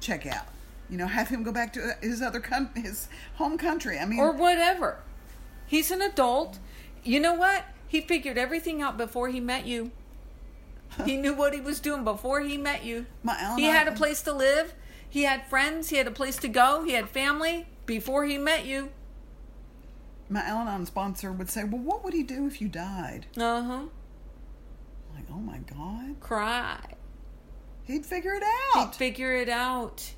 Check 0.00 0.26
out. 0.26 0.46
You 0.88 0.96
know, 0.96 1.06
have 1.06 1.28
him 1.28 1.42
go 1.42 1.52
back 1.52 1.72
to 1.74 1.82
uh, 1.82 1.92
his 2.00 2.20
other 2.20 2.40
coun- 2.40 2.70
his 2.74 3.08
home 3.34 3.56
country. 3.58 3.98
I 3.98 4.06
mean, 4.06 4.18
or 4.18 4.32
whatever. 4.32 4.98
He's 5.66 5.90
an 5.90 6.02
adult. 6.02 6.58
You 7.04 7.20
know 7.20 7.34
what? 7.34 7.64
He 7.90 8.00
figured 8.00 8.38
everything 8.38 8.80
out 8.80 8.96
before 8.96 9.28
he 9.30 9.40
met 9.40 9.66
you. 9.66 9.90
He 11.04 11.16
knew 11.16 11.34
what 11.34 11.54
he 11.54 11.60
was 11.60 11.80
doing 11.80 12.04
before 12.04 12.40
he 12.40 12.56
met 12.56 12.84
you. 12.84 13.06
My 13.24 13.36
Al 13.38 13.56
he 13.56 13.64
had 13.64 13.88
a 13.88 13.92
place 13.92 14.22
to 14.22 14.32
live. 14.32 14.74
He 15.08 15.24
had 15.24 15.44
friends. 15.48 15.88
He 15.88 15.96
had 15.96 16.06
a 16.06 16.12
place 16.12 16.36
to 16.36 16.48
go. 16.48 16.84
He 16.84 16.92
had 16.92 17.08
family 17.08 17.66
before 17.86 18.24
he 18.24 18.38
met 18.38 18.64
you. 18.64 18.90
my 20.28 20.40
Al-Anon 20.44 20.86
sponsor 20.86 21.32
would 21.32 21.50
say, 21.50 21.64
"Well, 21.64 21.80
what 21.82 22.04
would 22.04 22.14
he 22.14 22.22
do 22.22 22.46
if 22.46 22.60
you 22.60 22.68
died?" 22.68 23.26
Uh 23.36 23.62
huh. 23.62 23.82
Like, 25.14 25.24
oh 25.32 25.40
my 25.40 25.58
god, 25.58 26.20
Cry. 26.20 26.78
he'd 27.84 28.06
figure 28.06 28.34
it 28.34 28.44
He'd 28.74 28.78
out. 28.78 28.94
figure 28.94 29.32
it 29.34 29.48
out. 29.48 30.12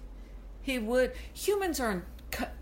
He 0.61 0.79
would. 0.79 1.13
Humans 1.33 1.81
are 1.81 2.05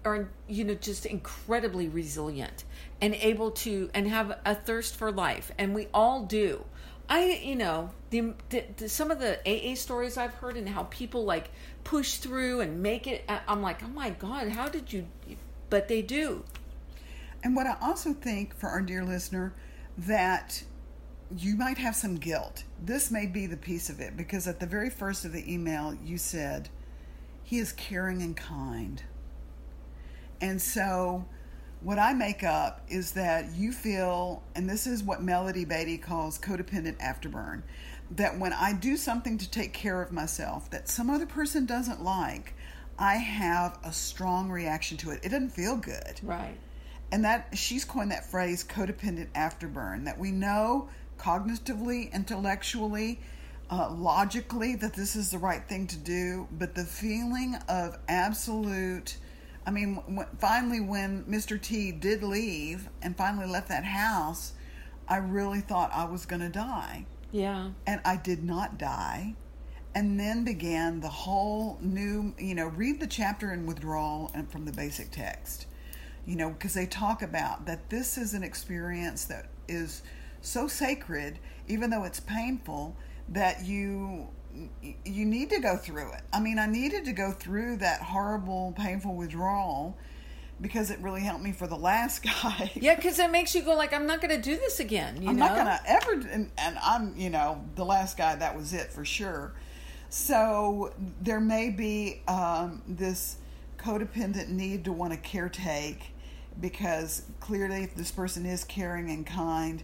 are 0.05 0.29
you 0.49 0.65
know 0.65 0.75
just 0.75 1.07
incredibly 1.07 1.89
resilient 1.89 2.65
and 3.01 3.15
able 3.17 3.51
to 3.51 3.91
and 3.95 4.09
have 4.09 4.39
a 4.45 4.55
thirst 4.55 4.97
for 4.97 5.11
life 5.13 5.53
and 5.59 5.75
we 5.75 5.87
all 5.95 6.25
do 6.25 6.65
i 7.09 7.41
you 7.43 7.55
know 7.57 7.91
the, 8.11 8.35
the, 8.49 8.65
the 8.77 8.89
some 8.89 9.11
of 9.11 9.19
the 9.19 9.39
aa 9.47 9.75
stories 9.75 10.17
i've 10.17 10.35
heard 10.35 10.57
and 10.57 10.69
how 10.69 10.85
people 10.85 11.25
like 11.25 11.51
push 11.85 12.17
through 12.17 12.61
and 12.61 12.83
make 12.83 13.07
it 13.07 13.25
i'm 13.49 13.63
like 13.63 13.83
oh 13.83 13.89
my 13.89 14.11
god 14.11 14.49
how 14.49 14.69
did 14.69 14.93
you 14.93 15.07
but 15.69 15.89
they 15.89 16.03
do 16.03 16.45
And 17.43 17.57
what 17.57 17.67
I 17.67 17.77
also 17.81 18.13
think 18.13 18.55
for 18.55 18.69
our 18.69 18.83
dear 18.83 19.05
listener 19.05 19.55
that 19.97 20.63
you 21.37 21.57
might 21.57 21.79
have 21.79 21.95
some 21.95 22.17
guilt. 22.17 22.65
This 22.83 23.11
may 23.11 23.27
be 23.27 23.47
the 23.47 23.57
piece 23.57 23.89
of 23.89 24.01
it 24.01 24.17
because 24.17 24.49
at 24.49 24.61
the 24.61 24.67
very 24.67 24.91
first 24.91 25.25
of 25.25 25.33
the 25.33 25.53
email 25.53 25.95
you 26.05 26.19
said 26.19 26.69
he 27.43 27.59
is 27.59 27.73
caring 27.73 28.23
and 28.23 28.37
kind. 28.37 29.03
And 30.41 30.61
so 30.61 31.25
what 31.83 31.99
I 31.99 32.13
make 32.13 32.43
up 32.45 32.83
is 32.89 33.13
that 33.13 33.55
you 33.55 33.73
feel 33.73 34.43
and 34.55 34.69
this 34.69 34.87
is 34.87 35.03
what 35.03 35.23
Melody 35.23 35.65
Beattie 35.65 35.99
calls 35.99 36.39
codependent 36.39 36.99
afterburn 36.99 37.63
that 38.11 38.39
when 38.39 38.53
I 38.53 38.73
do 38.73 38.97
something 38.97 39.39
to 39.39 39.51
take 39.51 39.73
care 39.73 40.03
of 40.03 40.13
myself 40.13 40.69
that 40.71 40.89
some 40.89 41.09
other 41.09 41.27
person 41.27 41.65
doesn't 41.65 42.03
like, 42.03 42.55
I 42.99 43.15
have 43.15 43.79
a 43.85 43.93
strong 43.93 44.51
reaction 44.51 44.97
to 44.99 45.11
it. 45.11 45.21
It 45.23 45.31
doesn't 45.31 45.51
feel 45.51 45.77
good 45.77 46.21
right 46.23 46.57
and 47.13 47.25
that 47.25 47.49
she's 47.55 47.85
coined 47.85 48.11
that 48.11 48.31
phrase 48.31 48.65
codependent 48.65 49.29
afterburn 49.33 50.05
that 50.05 50.19
we 50.19 50.31
know 50.31 50.89
cognitively 51.19 52.13
intellectually 52.13 53.21
uh, 53.71 53.91
logically 53.91 54.75
that 54.75 54.95
this 54.95 55.15
is 55.15 55.31
the 55.31 55.39
right 55.39 55.69
thing 55.69 55.87
to 55.87 55.97
do 55.97 56.49
but 56.59 56.75
the 56.75 56.85
feeling 56.85 57.57
of 57.69 57.99
absolute 58.09 59.17
i 59.67 59.71
mean 59.71 59.97
w- 59.97 60.27
finally 60.39 60.81
when 60.81 61.25
mr 61.25 61.61
t 61.61 61.93
did 61.93 62.23
leave 62.23 62.89
and 63.03 63.17
finally 63.17 63.47
left 63.47 63.69
that 63.69 63.85
house 63.85 64.53
i 65.09 65.17
really 65.17 65.61
thought 65.61 65.91
i 65.93 66.05
was 66.05 66.27
going 66.27 66.41
to 66.41 66.49
die. 66.49 67.05
Yeah. 67.33 67.71
And 67.87 68.01
I 68.05 68.17
did 68.17 68.43
not 68.43 68.79
die. 68.79 69.35
And 69.95 70.19
then 70.19 70.45
began 70.45 71.01
the 71.01 71.09
whole 71.09 71.79
new, 71.81 72.35
you 72.39 72.55
know, 72.55 72.67
read 72.67 73.01
the 73.01 73.07
chapter 73.07 73.53
in 73.53 73.67
withdrawal 73.67 74.31
and 74.35 74.51
from 74.51 74.65
the 74.65 74.73
basic 74.73 75.11
text, 75.11 75.67
you 76.27 76.37
know, 76.37 76.51
because 76.51 76.75
they 76.75 76.87
talk 76.87 77.23
about 77.23 77.67
that 77.67 77.91
this 77.91 78.17
is 78.17 78.35
an 78.35 78.45
experience 78.45 79.25
that 79.25 79.47
is 79.67 80.03
so 80.43 80.69
sacred, 80.69 81.39
even 81.67 81.91
though 81.91 82.05
it's 82.05 82.21
painful, 82.21 82.97
that 83.29 83.65
you 83.65 84.29
you 85.05 85.25
need 85.25 85.51
to 85.51 85.61
go 85.61 85.77
through 85.77 86.13
it. 86.13 86.23
I 86.33 86.41
mean, 86.41 86.59
I 86.59 86.67
needed 86.67 87.05
to 87.07 87.13
go 87.13 87.33
through 87.33 87.77
that 87.77 88.01
horrible, 88.03 88.75
painful 88.77 89.15
withdrawal 89.15 89.97
because 90.61 90.91
it 90.91 90.99
really 91.01 91.23
helped 91.23 91.43
me 91.43 91.53
for 91.53 91.67
the 91.67 91.77
last 91.77 92.23
guy. 92.43 92.71
yeah 92.75 92.95
because 92.95 93.19
it 93.19 93.31
makes 93.31 93.55
you 93.55 93.63
go 93.63 93.75
like 93.75 93.95
i'm 93.95 94.07
not 94.07 94.21
going 94.21 94.35
to 94.35 94.43
do 94.43 94.57
this 94.57 94.79
again 94.79 95.23
you 95.23 95.31
I'm 95.31 95.37
know 95.37 95.47
not 95.47 95.57
gonna 95.57 95.81
ever, 95.87 96.13
and, 96.31 96.51
and 96.59 96.79
I'm, 96.83 97.17
you 97.17 97.31
know, 97.31 97.65
the 97.77 97.85
last 97.85 98.17
guy. 98.19 98.35
That 98.37 98.57
was 98.57 98.73
it 98.73 98.93
for 98.93 99.05
sure. 99.05 99.53
So 100.11 100.93
there 101.21 101.41
may 101.41 101.71
be 101.71 102.21
um, 102.27 102.83
this 102.87 103.37
codependent 103.79 104.49
need 104.49 104.85
to 104.85 104.93
want 104.93 105.13
to 105.13 105.19
caretake 105.19 106.01
because 106.61 107.23
clearly 107.39 107.87
this 107.97 108.11
person 108.11 108.45
is 108.45 108.65
caring 108.65 109.09
and 109.11 109.25
kind, 109.27 109.83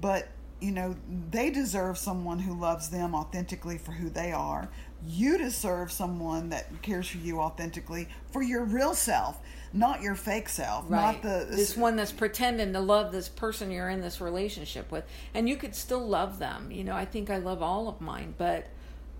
but 0.00 0.28
you 0.60 0.72
know 0.72 0.96
they 1.30 1.50
deserve 1.50 1.98
someone 1.98 2.38
who 2.38 2.58
loves 2.58 2.90
them 2.90 3.14
authentically 3.14 3.78
for 3.78 3.92
who 3.92 4.10
they 4.10 4.32
are. 4.32 4.68
You 5.06 5.38
deserve 5.38 5.92
someone 5.92 6.48
that 6.48 6.82
cares 6.82 7.08
for 7.08 7.18
you 7.18 7.40
authentically 7.40 8.08
for 8.32 8.42
your 8.42 8.64
real 8.64 8.94
self, 8.94 9.38
not 9.72 10.02
your 10.02 10.16
fake 10.16 10.48
self, 10.48 10.84
right. 10.88 11.12
not 11.12 11.22
the 11.22 11.46
this 11.54 11.76
one 11.76 11.94
that's 11.96 12.10
pretending 12.10 12.72
to 12.72 12.80
love 12.80 13.12
this 13.12 13.28
person 13.28 13.70
you're 13.70 13.88
in 13.88 14.00
this 14.00 14.20
relationship 14.20 14.90
with. 14.90 15.04
And 15.34 15.48
you 15.48 15.56
could 15.56 15.74
still 15.76 16.06
love 16.06 16.38
them. 16.38 16.72
You 16.72 16.84
know 16.84 16.94
i 16.94 17.04
think 17.04 17.30
i 17.30 17.36
love 17.38 17.62
all 17.62 17.88
of 17.88 18.00
mine 18.00 18.34
but 18.36 18.66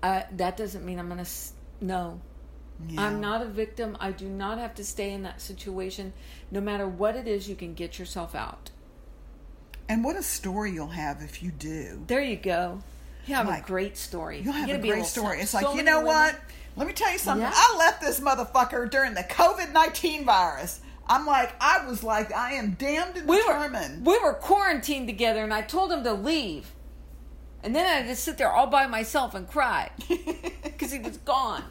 uh, 0.03 0.23
that 0.33 0.55
doesn't 0.57 0.85
mean 0.85 0.99
i'm 0.99 1.09
gonna 1.09 1.21
s- 1.21 1.53
no. 1.81 2.19
Yeah. 2.87 3.05
i'm 3.05 3.19
not 3.19 3.41
a 3.41 3.45
victim. 3.45 3.97
I 3.99 4.11
do 4.11 4.27
not 4.27 4.57
have 4.57 4.75
to 4.75 4.83
stay 4.85 5.11
in 5.11 5.23
that 5.23 5.41
situation. 5.41 6.13
No 6.51 6.61
matter 6.61 6.87
what 6.87 7.15
it 7.15 7.27
is 7.27 7.47
you 7.49 7.55
can 7.55 7.73
get 7.73 7.99
yourself 7.99 8.35
out 8.35 8.69
And 9.89 10.03
what 10.03 10.15
a 10.15 10.23
story 10.23 10.71
you'll 10.71 10.87
have 10.87 11.21
if 11.21 11.41
you 11.43 11.51
do. 11.51 12.03
there 12.07 12.21
you 12.21 12.35
go 12.37 12.81
you 13.25 13.35
have 13.35 13.47
Like, 13.47 13.63
a 13.63 13.67
great 13.67 13.97
story 13.97 14.39
You'll 14.39 14.53
have 14.53 14.69
You 14.69 14.75
a 14.75 14.79
great 14.79 15.05
story. 15.05 15.41
It's 15.41 15.51
so 15.51 15.59
like, 15.61 15.75
you 15.75 15.83
know 15.83 15.97
women- 15.97 16.07
what? 16.13 16.35
Let 16.75 16.87
me 16.87 16.93
tell 16.93 17.11
you 17.11 17.17
something. 17.17 17.41
Yeah. 17.45 17.51
I 17.53 17.75
left 17.77 17.99
this 17.99 18.19
motherfucker 18.21 18.89
during 18.89 19.13
the 19.13 19.23
COVID 19.23 19.73
19 19.73 20.23
virus. 20.25 20.79
I'm 21.07 21.25
like, 21.25 21.51
I 21.59 21.85
was 21.87 22.03
like, 22.03 22.31
I 22.33 22.53
am 22.53 22.71
damned 22.79 23.17
and 23.17 23.27
we 23.27 23.37
were, 23.37 23.53
determined. 23.53 24.05
we 24.05 24.17
were 24.19 24.33
quarantined 24.33 25.07
together 25.07 25.43
and 25.43 25.53
i 25.53 25.61
told 25.61 25.91
him 25.91 26.03
to 26.03 26.13
leave 26.13 26.71
and 27.63 27.75
then 27.75 27.85
i 27.85 28.07
just 28.07 28.23
sit 28.23 28.37
there 28.37 28.51
all 28.51 28.67
by 28.67 28.85
myself 28.87 29.33
and 29.35 29.49
cry 29.49 29.89
because 30.63 30.91
he 30.91 30.99
was 30.99 31.17
gone 31.17 31.63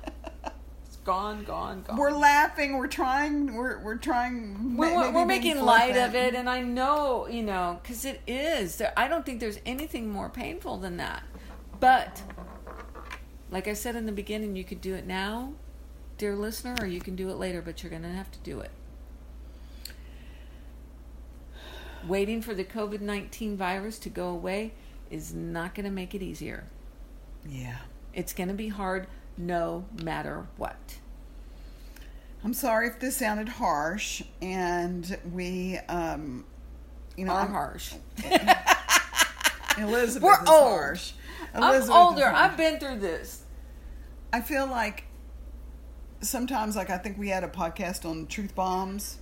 gone 1.08 1.42
gone 1.44 1.82
gone 1.88 1.96
we're 1.96 2.10
laughing. 2.10 2.76
We're 2.76 2.86
trying. 2.86 3.54
We're, 3.54 3.78
we're 3.78 3.96
trying. 3.96 4.76
we're, 4.76 4.90
ma- 4.90 4.94
we're, 4.94 5.02
maybe 5.04 5.14
we're 5.14 5.26
being 5.26 5.54
making 5.54 5.64
light 5.64 5.96
of 5.96 6.14
it 6.14 6.34
and 6.34 6.50
i 6.50 6.60
know 6.60 7.26
you 7.28 7.42
know 7.42 7.80
because 7.82 8.04
it 8.04 8.20
is 8.26 8.76
there, 8.76 8.92
i 8.94 9.08
don't 9.08 9.24
think 9.24 9.40
there's 9.40 9.58
anything 9.64 10.10
more 10.10 10.28
painful 10.28 10.76
than 10.76 10.98
that 10.98 11.22
but 11.80 12.20
like 13.50 13.66
i 13.66 13.72
said 13.72 13.96
in 13.96 14.04
the 14.04 14.12
beginning 14.12 14.54
you 14.54 14.64
could 14.64 14.82
do 14.82 14.94
it 14.94 15.06
now 15.06 15.54
dear 16.18 16.36
listener 16.36 16.76
or 16.78 16.86
you 16.86 17.00
can 17.00 17.16
do 17.16 17.30
it 17.30 17.36
later 17.36 17.62
but 17.62 17.82
you're 17.82 17.90
gonna 17.90 18.12
have 18.12 18.30
to 18.30 18.38
do 18.40 18.60
it 18.60 18.70
waiting 22.06 22.42
for 22.42 22.52
the 22.52 22.64
covid-19 22.64 23.56
virus 23.56 23.98
to 23.98 24.10
go 24.10 24.28
away 24.28 24.72
is 25.10 25.32
not 25.32 25.74
gonna 25.74 25.90
make 25.90 26.14
it 26.14 26.22
easier 26.22 26.64
Yeah. 27.48 27.78
it's 28.12 28.34
gonna 28.34 28.52
be 28.52 28.68
hard 28.68 29.06
no 29.38 29.86
matter 30.02 30.46
what 30.56 30.98
I'm 32.44 32.54
sorry 32.54 32.88
if 32.88 33.00
this 33.00 33.16
sounded 33.16 33.48
harsh, 33.48 34.22
and 34.40 35.18
we, 35.32 35.78
um, 35.88 36.44
you 37.16 37.24
know, 37.24 37.32
are 37.32 37.40
I'm- 37.40 37.50
harsh 37.52 37.94
Elizabeth 39.78 40.22
We're 40.22 40.42
is 40.42 40.48
old. 40.48 40.62
harsh. 40.68 41.12
i'm 41.54 41.90
older 41.90 42.28
harsh. 42.30 42.50
i've 42.52 42.56
been 42.56 42.78
through 42.78 42.98
this 43.00 43.42
I 44.32 44.42
feel 44.42 44.66
like 44.66 45.04
sometimes, 46.20 46.76
like 46.76 46.90
I 46.90 46.98
think 46.98 47.16
we 47.16 47.30
had 47.30 47.44
a 47.44 47.48
podcast 47.48 48.04
on 48.04 48.26
truth 48.26 48.54
bombs. 48.54 49.18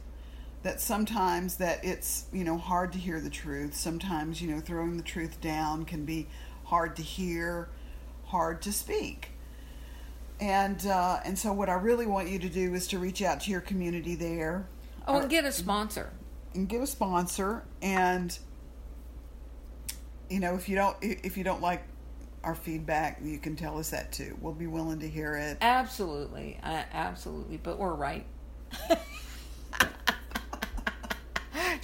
That 0.64 0.80
sometimes 0.80 1.58
that 1.58 1.84
it's 1.84 2.24
you 2.32 2.42
know 2.42 2.58
hard 2.58 2.92
to 2.94 2.98
hear 2.98 3.20
the 3.20 3.30
truth. 3.30 3.76
Sometimes 3.76 4.42
you 4.42 4.50
know 4.52 4.58
throwing 4.60 4.96
the 4.96 5.04
truth 5.04 5.40
down 5.40 5.84
can 5.84 6.04
be 6.04 6.26
hard 6.64 6.96
to 6.96 7.02
hear, 7.02 7.68
hard 8.24 8.62
to 8.62 8.72
speak. 8.72 9.28
And 10.40 10.84
uh, 10.86 11.20
and 11.24 11.38
so 11.38 11.52
what 11.52 11.68
I 11.68 11.74
really 11.74 12.06
want 12.06 12.28
you 12.28 12.38
to 12.38 12.48
do 12.48 12.74
is 12.74 12.86
to 12.88 12.98
reach 12.98 13.22
out 13.22 13.40
to 13.42 13.50
your 13.50 13.62
community 13.62 14.14
there 14.14 14.68
oh 15.08 15.20
and 15.20 15.30
get 15.30 15.44
a 15.44 15.52
sponsor 15.52 16.12
and 16.54 16.68
get 16.68 16.82
a 16.82 16.86
sponsor. 16.86 17.64
And 17.80 18.36
you 20.28 20.40
know 20.40 20.54
if 20.54 20.68
you 20.68 20.76
don't 20.76 20.96
if 21.00 21.38
you 21.38 21.44
don't 21.44 21.62
like 21.62 21.82
our 22.44 22.54
feedback, 22.54 23.18
you 23.22 23.38
can 23.38 23.56
tell 23.56 23.78
us 23.78 23.90
that 23.90 24.12
too. 24.12 24.36
We'll 24.40 24.52
be 24.52 24.66
willing 24.66 25.00
to 25.00 25.08
hear 25.08 25.34
it. 25.34 25.58
Absolutely, 25.62 26.58
uh, 26.62 26.82
absolutely. 26.92 27.56
But 27.56 27.78
we're 27.78 27.94
right. 27.94 28.26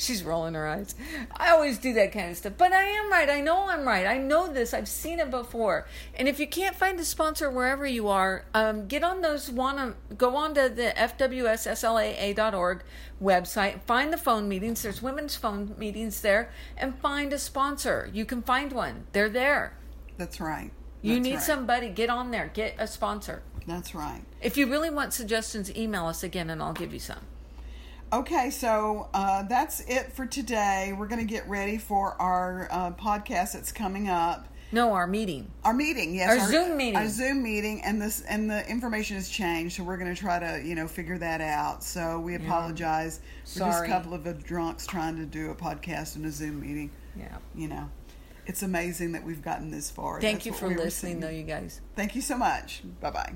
She's 0.02 0.24
rolling 0.24 0.54
her 0.54 0.66
eyes. 0.66 0.94
I 1.36 1.50
always 1.50 1.78
do 1.78 1.92
that 1.94 2.12
kind 2.12 2.30
of 2.30 2.36
stuff. 2.36 2.54
But 2.58 2.72
I 2.72 2.82
am 2.84 3.10
right. 3.10 3.30
I 3.30 3.40
know 3.40 3.68
I'm 3.68 3.86
right. 3.86 4.06
I 4.06 4.18
know 4.18 4.52
this. 4.52 4.74
I've 4.74 4.88
seen 4.88 5.20
it 5.20 5.30
before. 5.30 5.86
And 6.16 6.28
if 6.28 6.40
you 6.40 6.46
can't 6.48 6.74
find 6.74 6.98
a 6.98 7.04
sponsor 7.04 7.48
wherever 7.50 7.86
you 7.86 8.08
are, 8.08 8.44
um, 8.52 8.88
get 8.88 9.04
on 9.04 9.20
those 9.20 9.50
wanna 9.50 9.94
Go 10.16 10.36
on 10.36 10.54
to 10.54 10.68
the 10.68 10.92
fwsslaa.org 10.96 12.82
website. 13.22 13.80
Find 13.82 14.12
the 14.12 14.18
phone 14.18 14.48
meetings. 14.48 14.82
There's 14.82 15.02
women's 15.02 15.36
phone 15.36 15.74
meetings 15.78 16.20
there, 16.20 16.50
and 16.76 16.98
find 16.98 17.32
a 17.32 17.38
sponsor. 17.38 18.10
You 18.12 18.24
can 18.24 18.42
find 18.42 18.72
one. 18.72 19.06
They're 19.12 19.28
there. 19.28 19.74
That's 20.18 20.40
right. 20.40 20.70
You 21.00 21.18
need 21.18 21.34
right. 21.34 21.42
somebody. 21.42 21.88
Get 21.88 22.10
on 22.10 22.30
there. 22.30 22.50
Get 22.52 22.74
a 22.78 22.86
sponsor. 22.86 23.42
That's 23.66 23.94
right. 23.94 24.22
If 24.40 24.56
you 24.56 24.68
really 24.68 24.90
want 24.90 25.12
suggestions, 25.12 25.74
email 25.76 26.06
us 26.06 26.22
again 26.22 26.50
and 26.50 26.62
I'll 26.62 26.72
give 26.72 26.92
you 26.92 26.98
some. 26.98 27.20
Okay, 28.12 28.50
so 28.50 29.08
uh, 29.14 29.42
that's 29.44 29.80
it 29.80 30.12
for 30.12 30.26
today. 30.26 30.94
We're 30.96 31.06
going 31.06 31.26
to 31.26 31.32
get 31.32 31.48
ready 31.48 31.78
for 31.78 32.20
our 32.20 32.68
uh, 32.70 32.90
podcast 32.90 33.54
that's 33.54 33.72
coming 33.72 34.10
up. 34.10 34.48
No, 34.70 34.92
our 34.92 35.06
meeting. 35.06 35.50
Our 35.64 35.72
meeting, 35.72 36.14
yes, 36.14 36.40
Our 36.40 36.50
Zoom 36.50 36.76
meeting. 36.76 36.96
Our 36.96 37.08
Zoom 37.08 37.42
meeting, 37.42 37.82
and 37.82 38.00
this 38.00 38.22
and 38.22 38.50
the 38.50 38.66
information 38.68 39.16
has 39.16 39.28
changed, 39.28 39.76
so 39.76 39.84
we're 39.84 39.98
going 39.98 40.14
to 40.14 40.18
try 40.18 40.38
to 40.38 40.62
you 40.66 40.74
know 40.74 40.88
figure 40.88 41.18
that 41.18 41.40
out. 41.42 41.84
So 41.84 42.18
we 42.20 42.34
apologize. 42.34 43.20
We're 43.54 43.66
just 43.66 43.84
a 43.84 43.86
couple 43.86 44.14
of 44.14 44.44
drunks 44.44 44.86
trying 44.86 45.16
to 45.16 45.26
do 45.26 45.50
a 45.50 45.54
podcast 45.54 46.16
and 46.16 46.24
a 46.24 46.30
Zoom 46.30 46.60
meeting. 46.60 46.90
Yeah. 47.16 47.36
You 47.54 47.68
know, 47.68 47.90
it's 48.46 48.62
amazing 48.62 49.12
that 49.12 49.24
we've 49.24 49.42
gotten 49.42 49.70
this 49.70 49.90
far. 49.90 50.20
Thank 50.20 50.44
That's 50.44 50.46
you 50.46 50.52
for 50.52 50.68
listening, 50.68 51.20
though, 51.20 51.28
you 51.28 51.44
guys. 51.44 51.80
Thank 51.94 52.14
you 52.14 52.22
so 52.22 52.36
much. 52.36 52.82
Bye 53.00 53.10
bye. 53.10 53.32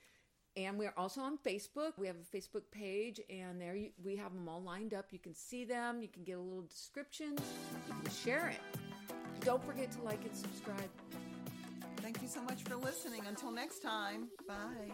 And 0.56 0.78
we're 0.78 0.94
also 0.96 1.20
on 1.20 1.36
Facebook. 1.36 1.98
We 1.98 2.06
have 2.06 2.16
a 2.16 2.24
Facebook 2.34 2.62
page, 2.70 3.20
and 3.28 3.60
there 3.60 3.76
you, 3.76 3.90
we 4.02 4.16
have 4.16 4.32
them 4.32 4.48
all 4.48 4.62
lined 4.62 4.94
up. 4.94 5.08
You 5.10 5.18
can 5.18 5.34
see 5.34 5.66
them, 5.66 6.00
you 6.00 6.08
can 6.08 6.24
get 6.24 6.38
a 6.38 6.40
little 6.40 6.62
description, 6.62 7.36
you 7.36 7.94
can 8.02 8.10
share 8.10 8.48
it. 8.48 8.62
Don't 9.40 9.62
forget 9.62 9.92
to 9.92 10.00
like 10.00 10.24
and 10.24 10.34
subscribe. 10.34 10.88
Thank 11.98 12.22
you 12.22 12.28
so 12.28 12.40
much 12.40 12.62
for 12.62 12.76
listening. 12.76 13.26
Until 13.26 13.50
next 13.50 13.82
time, 13.82 14.28
bye. 14.48 14.92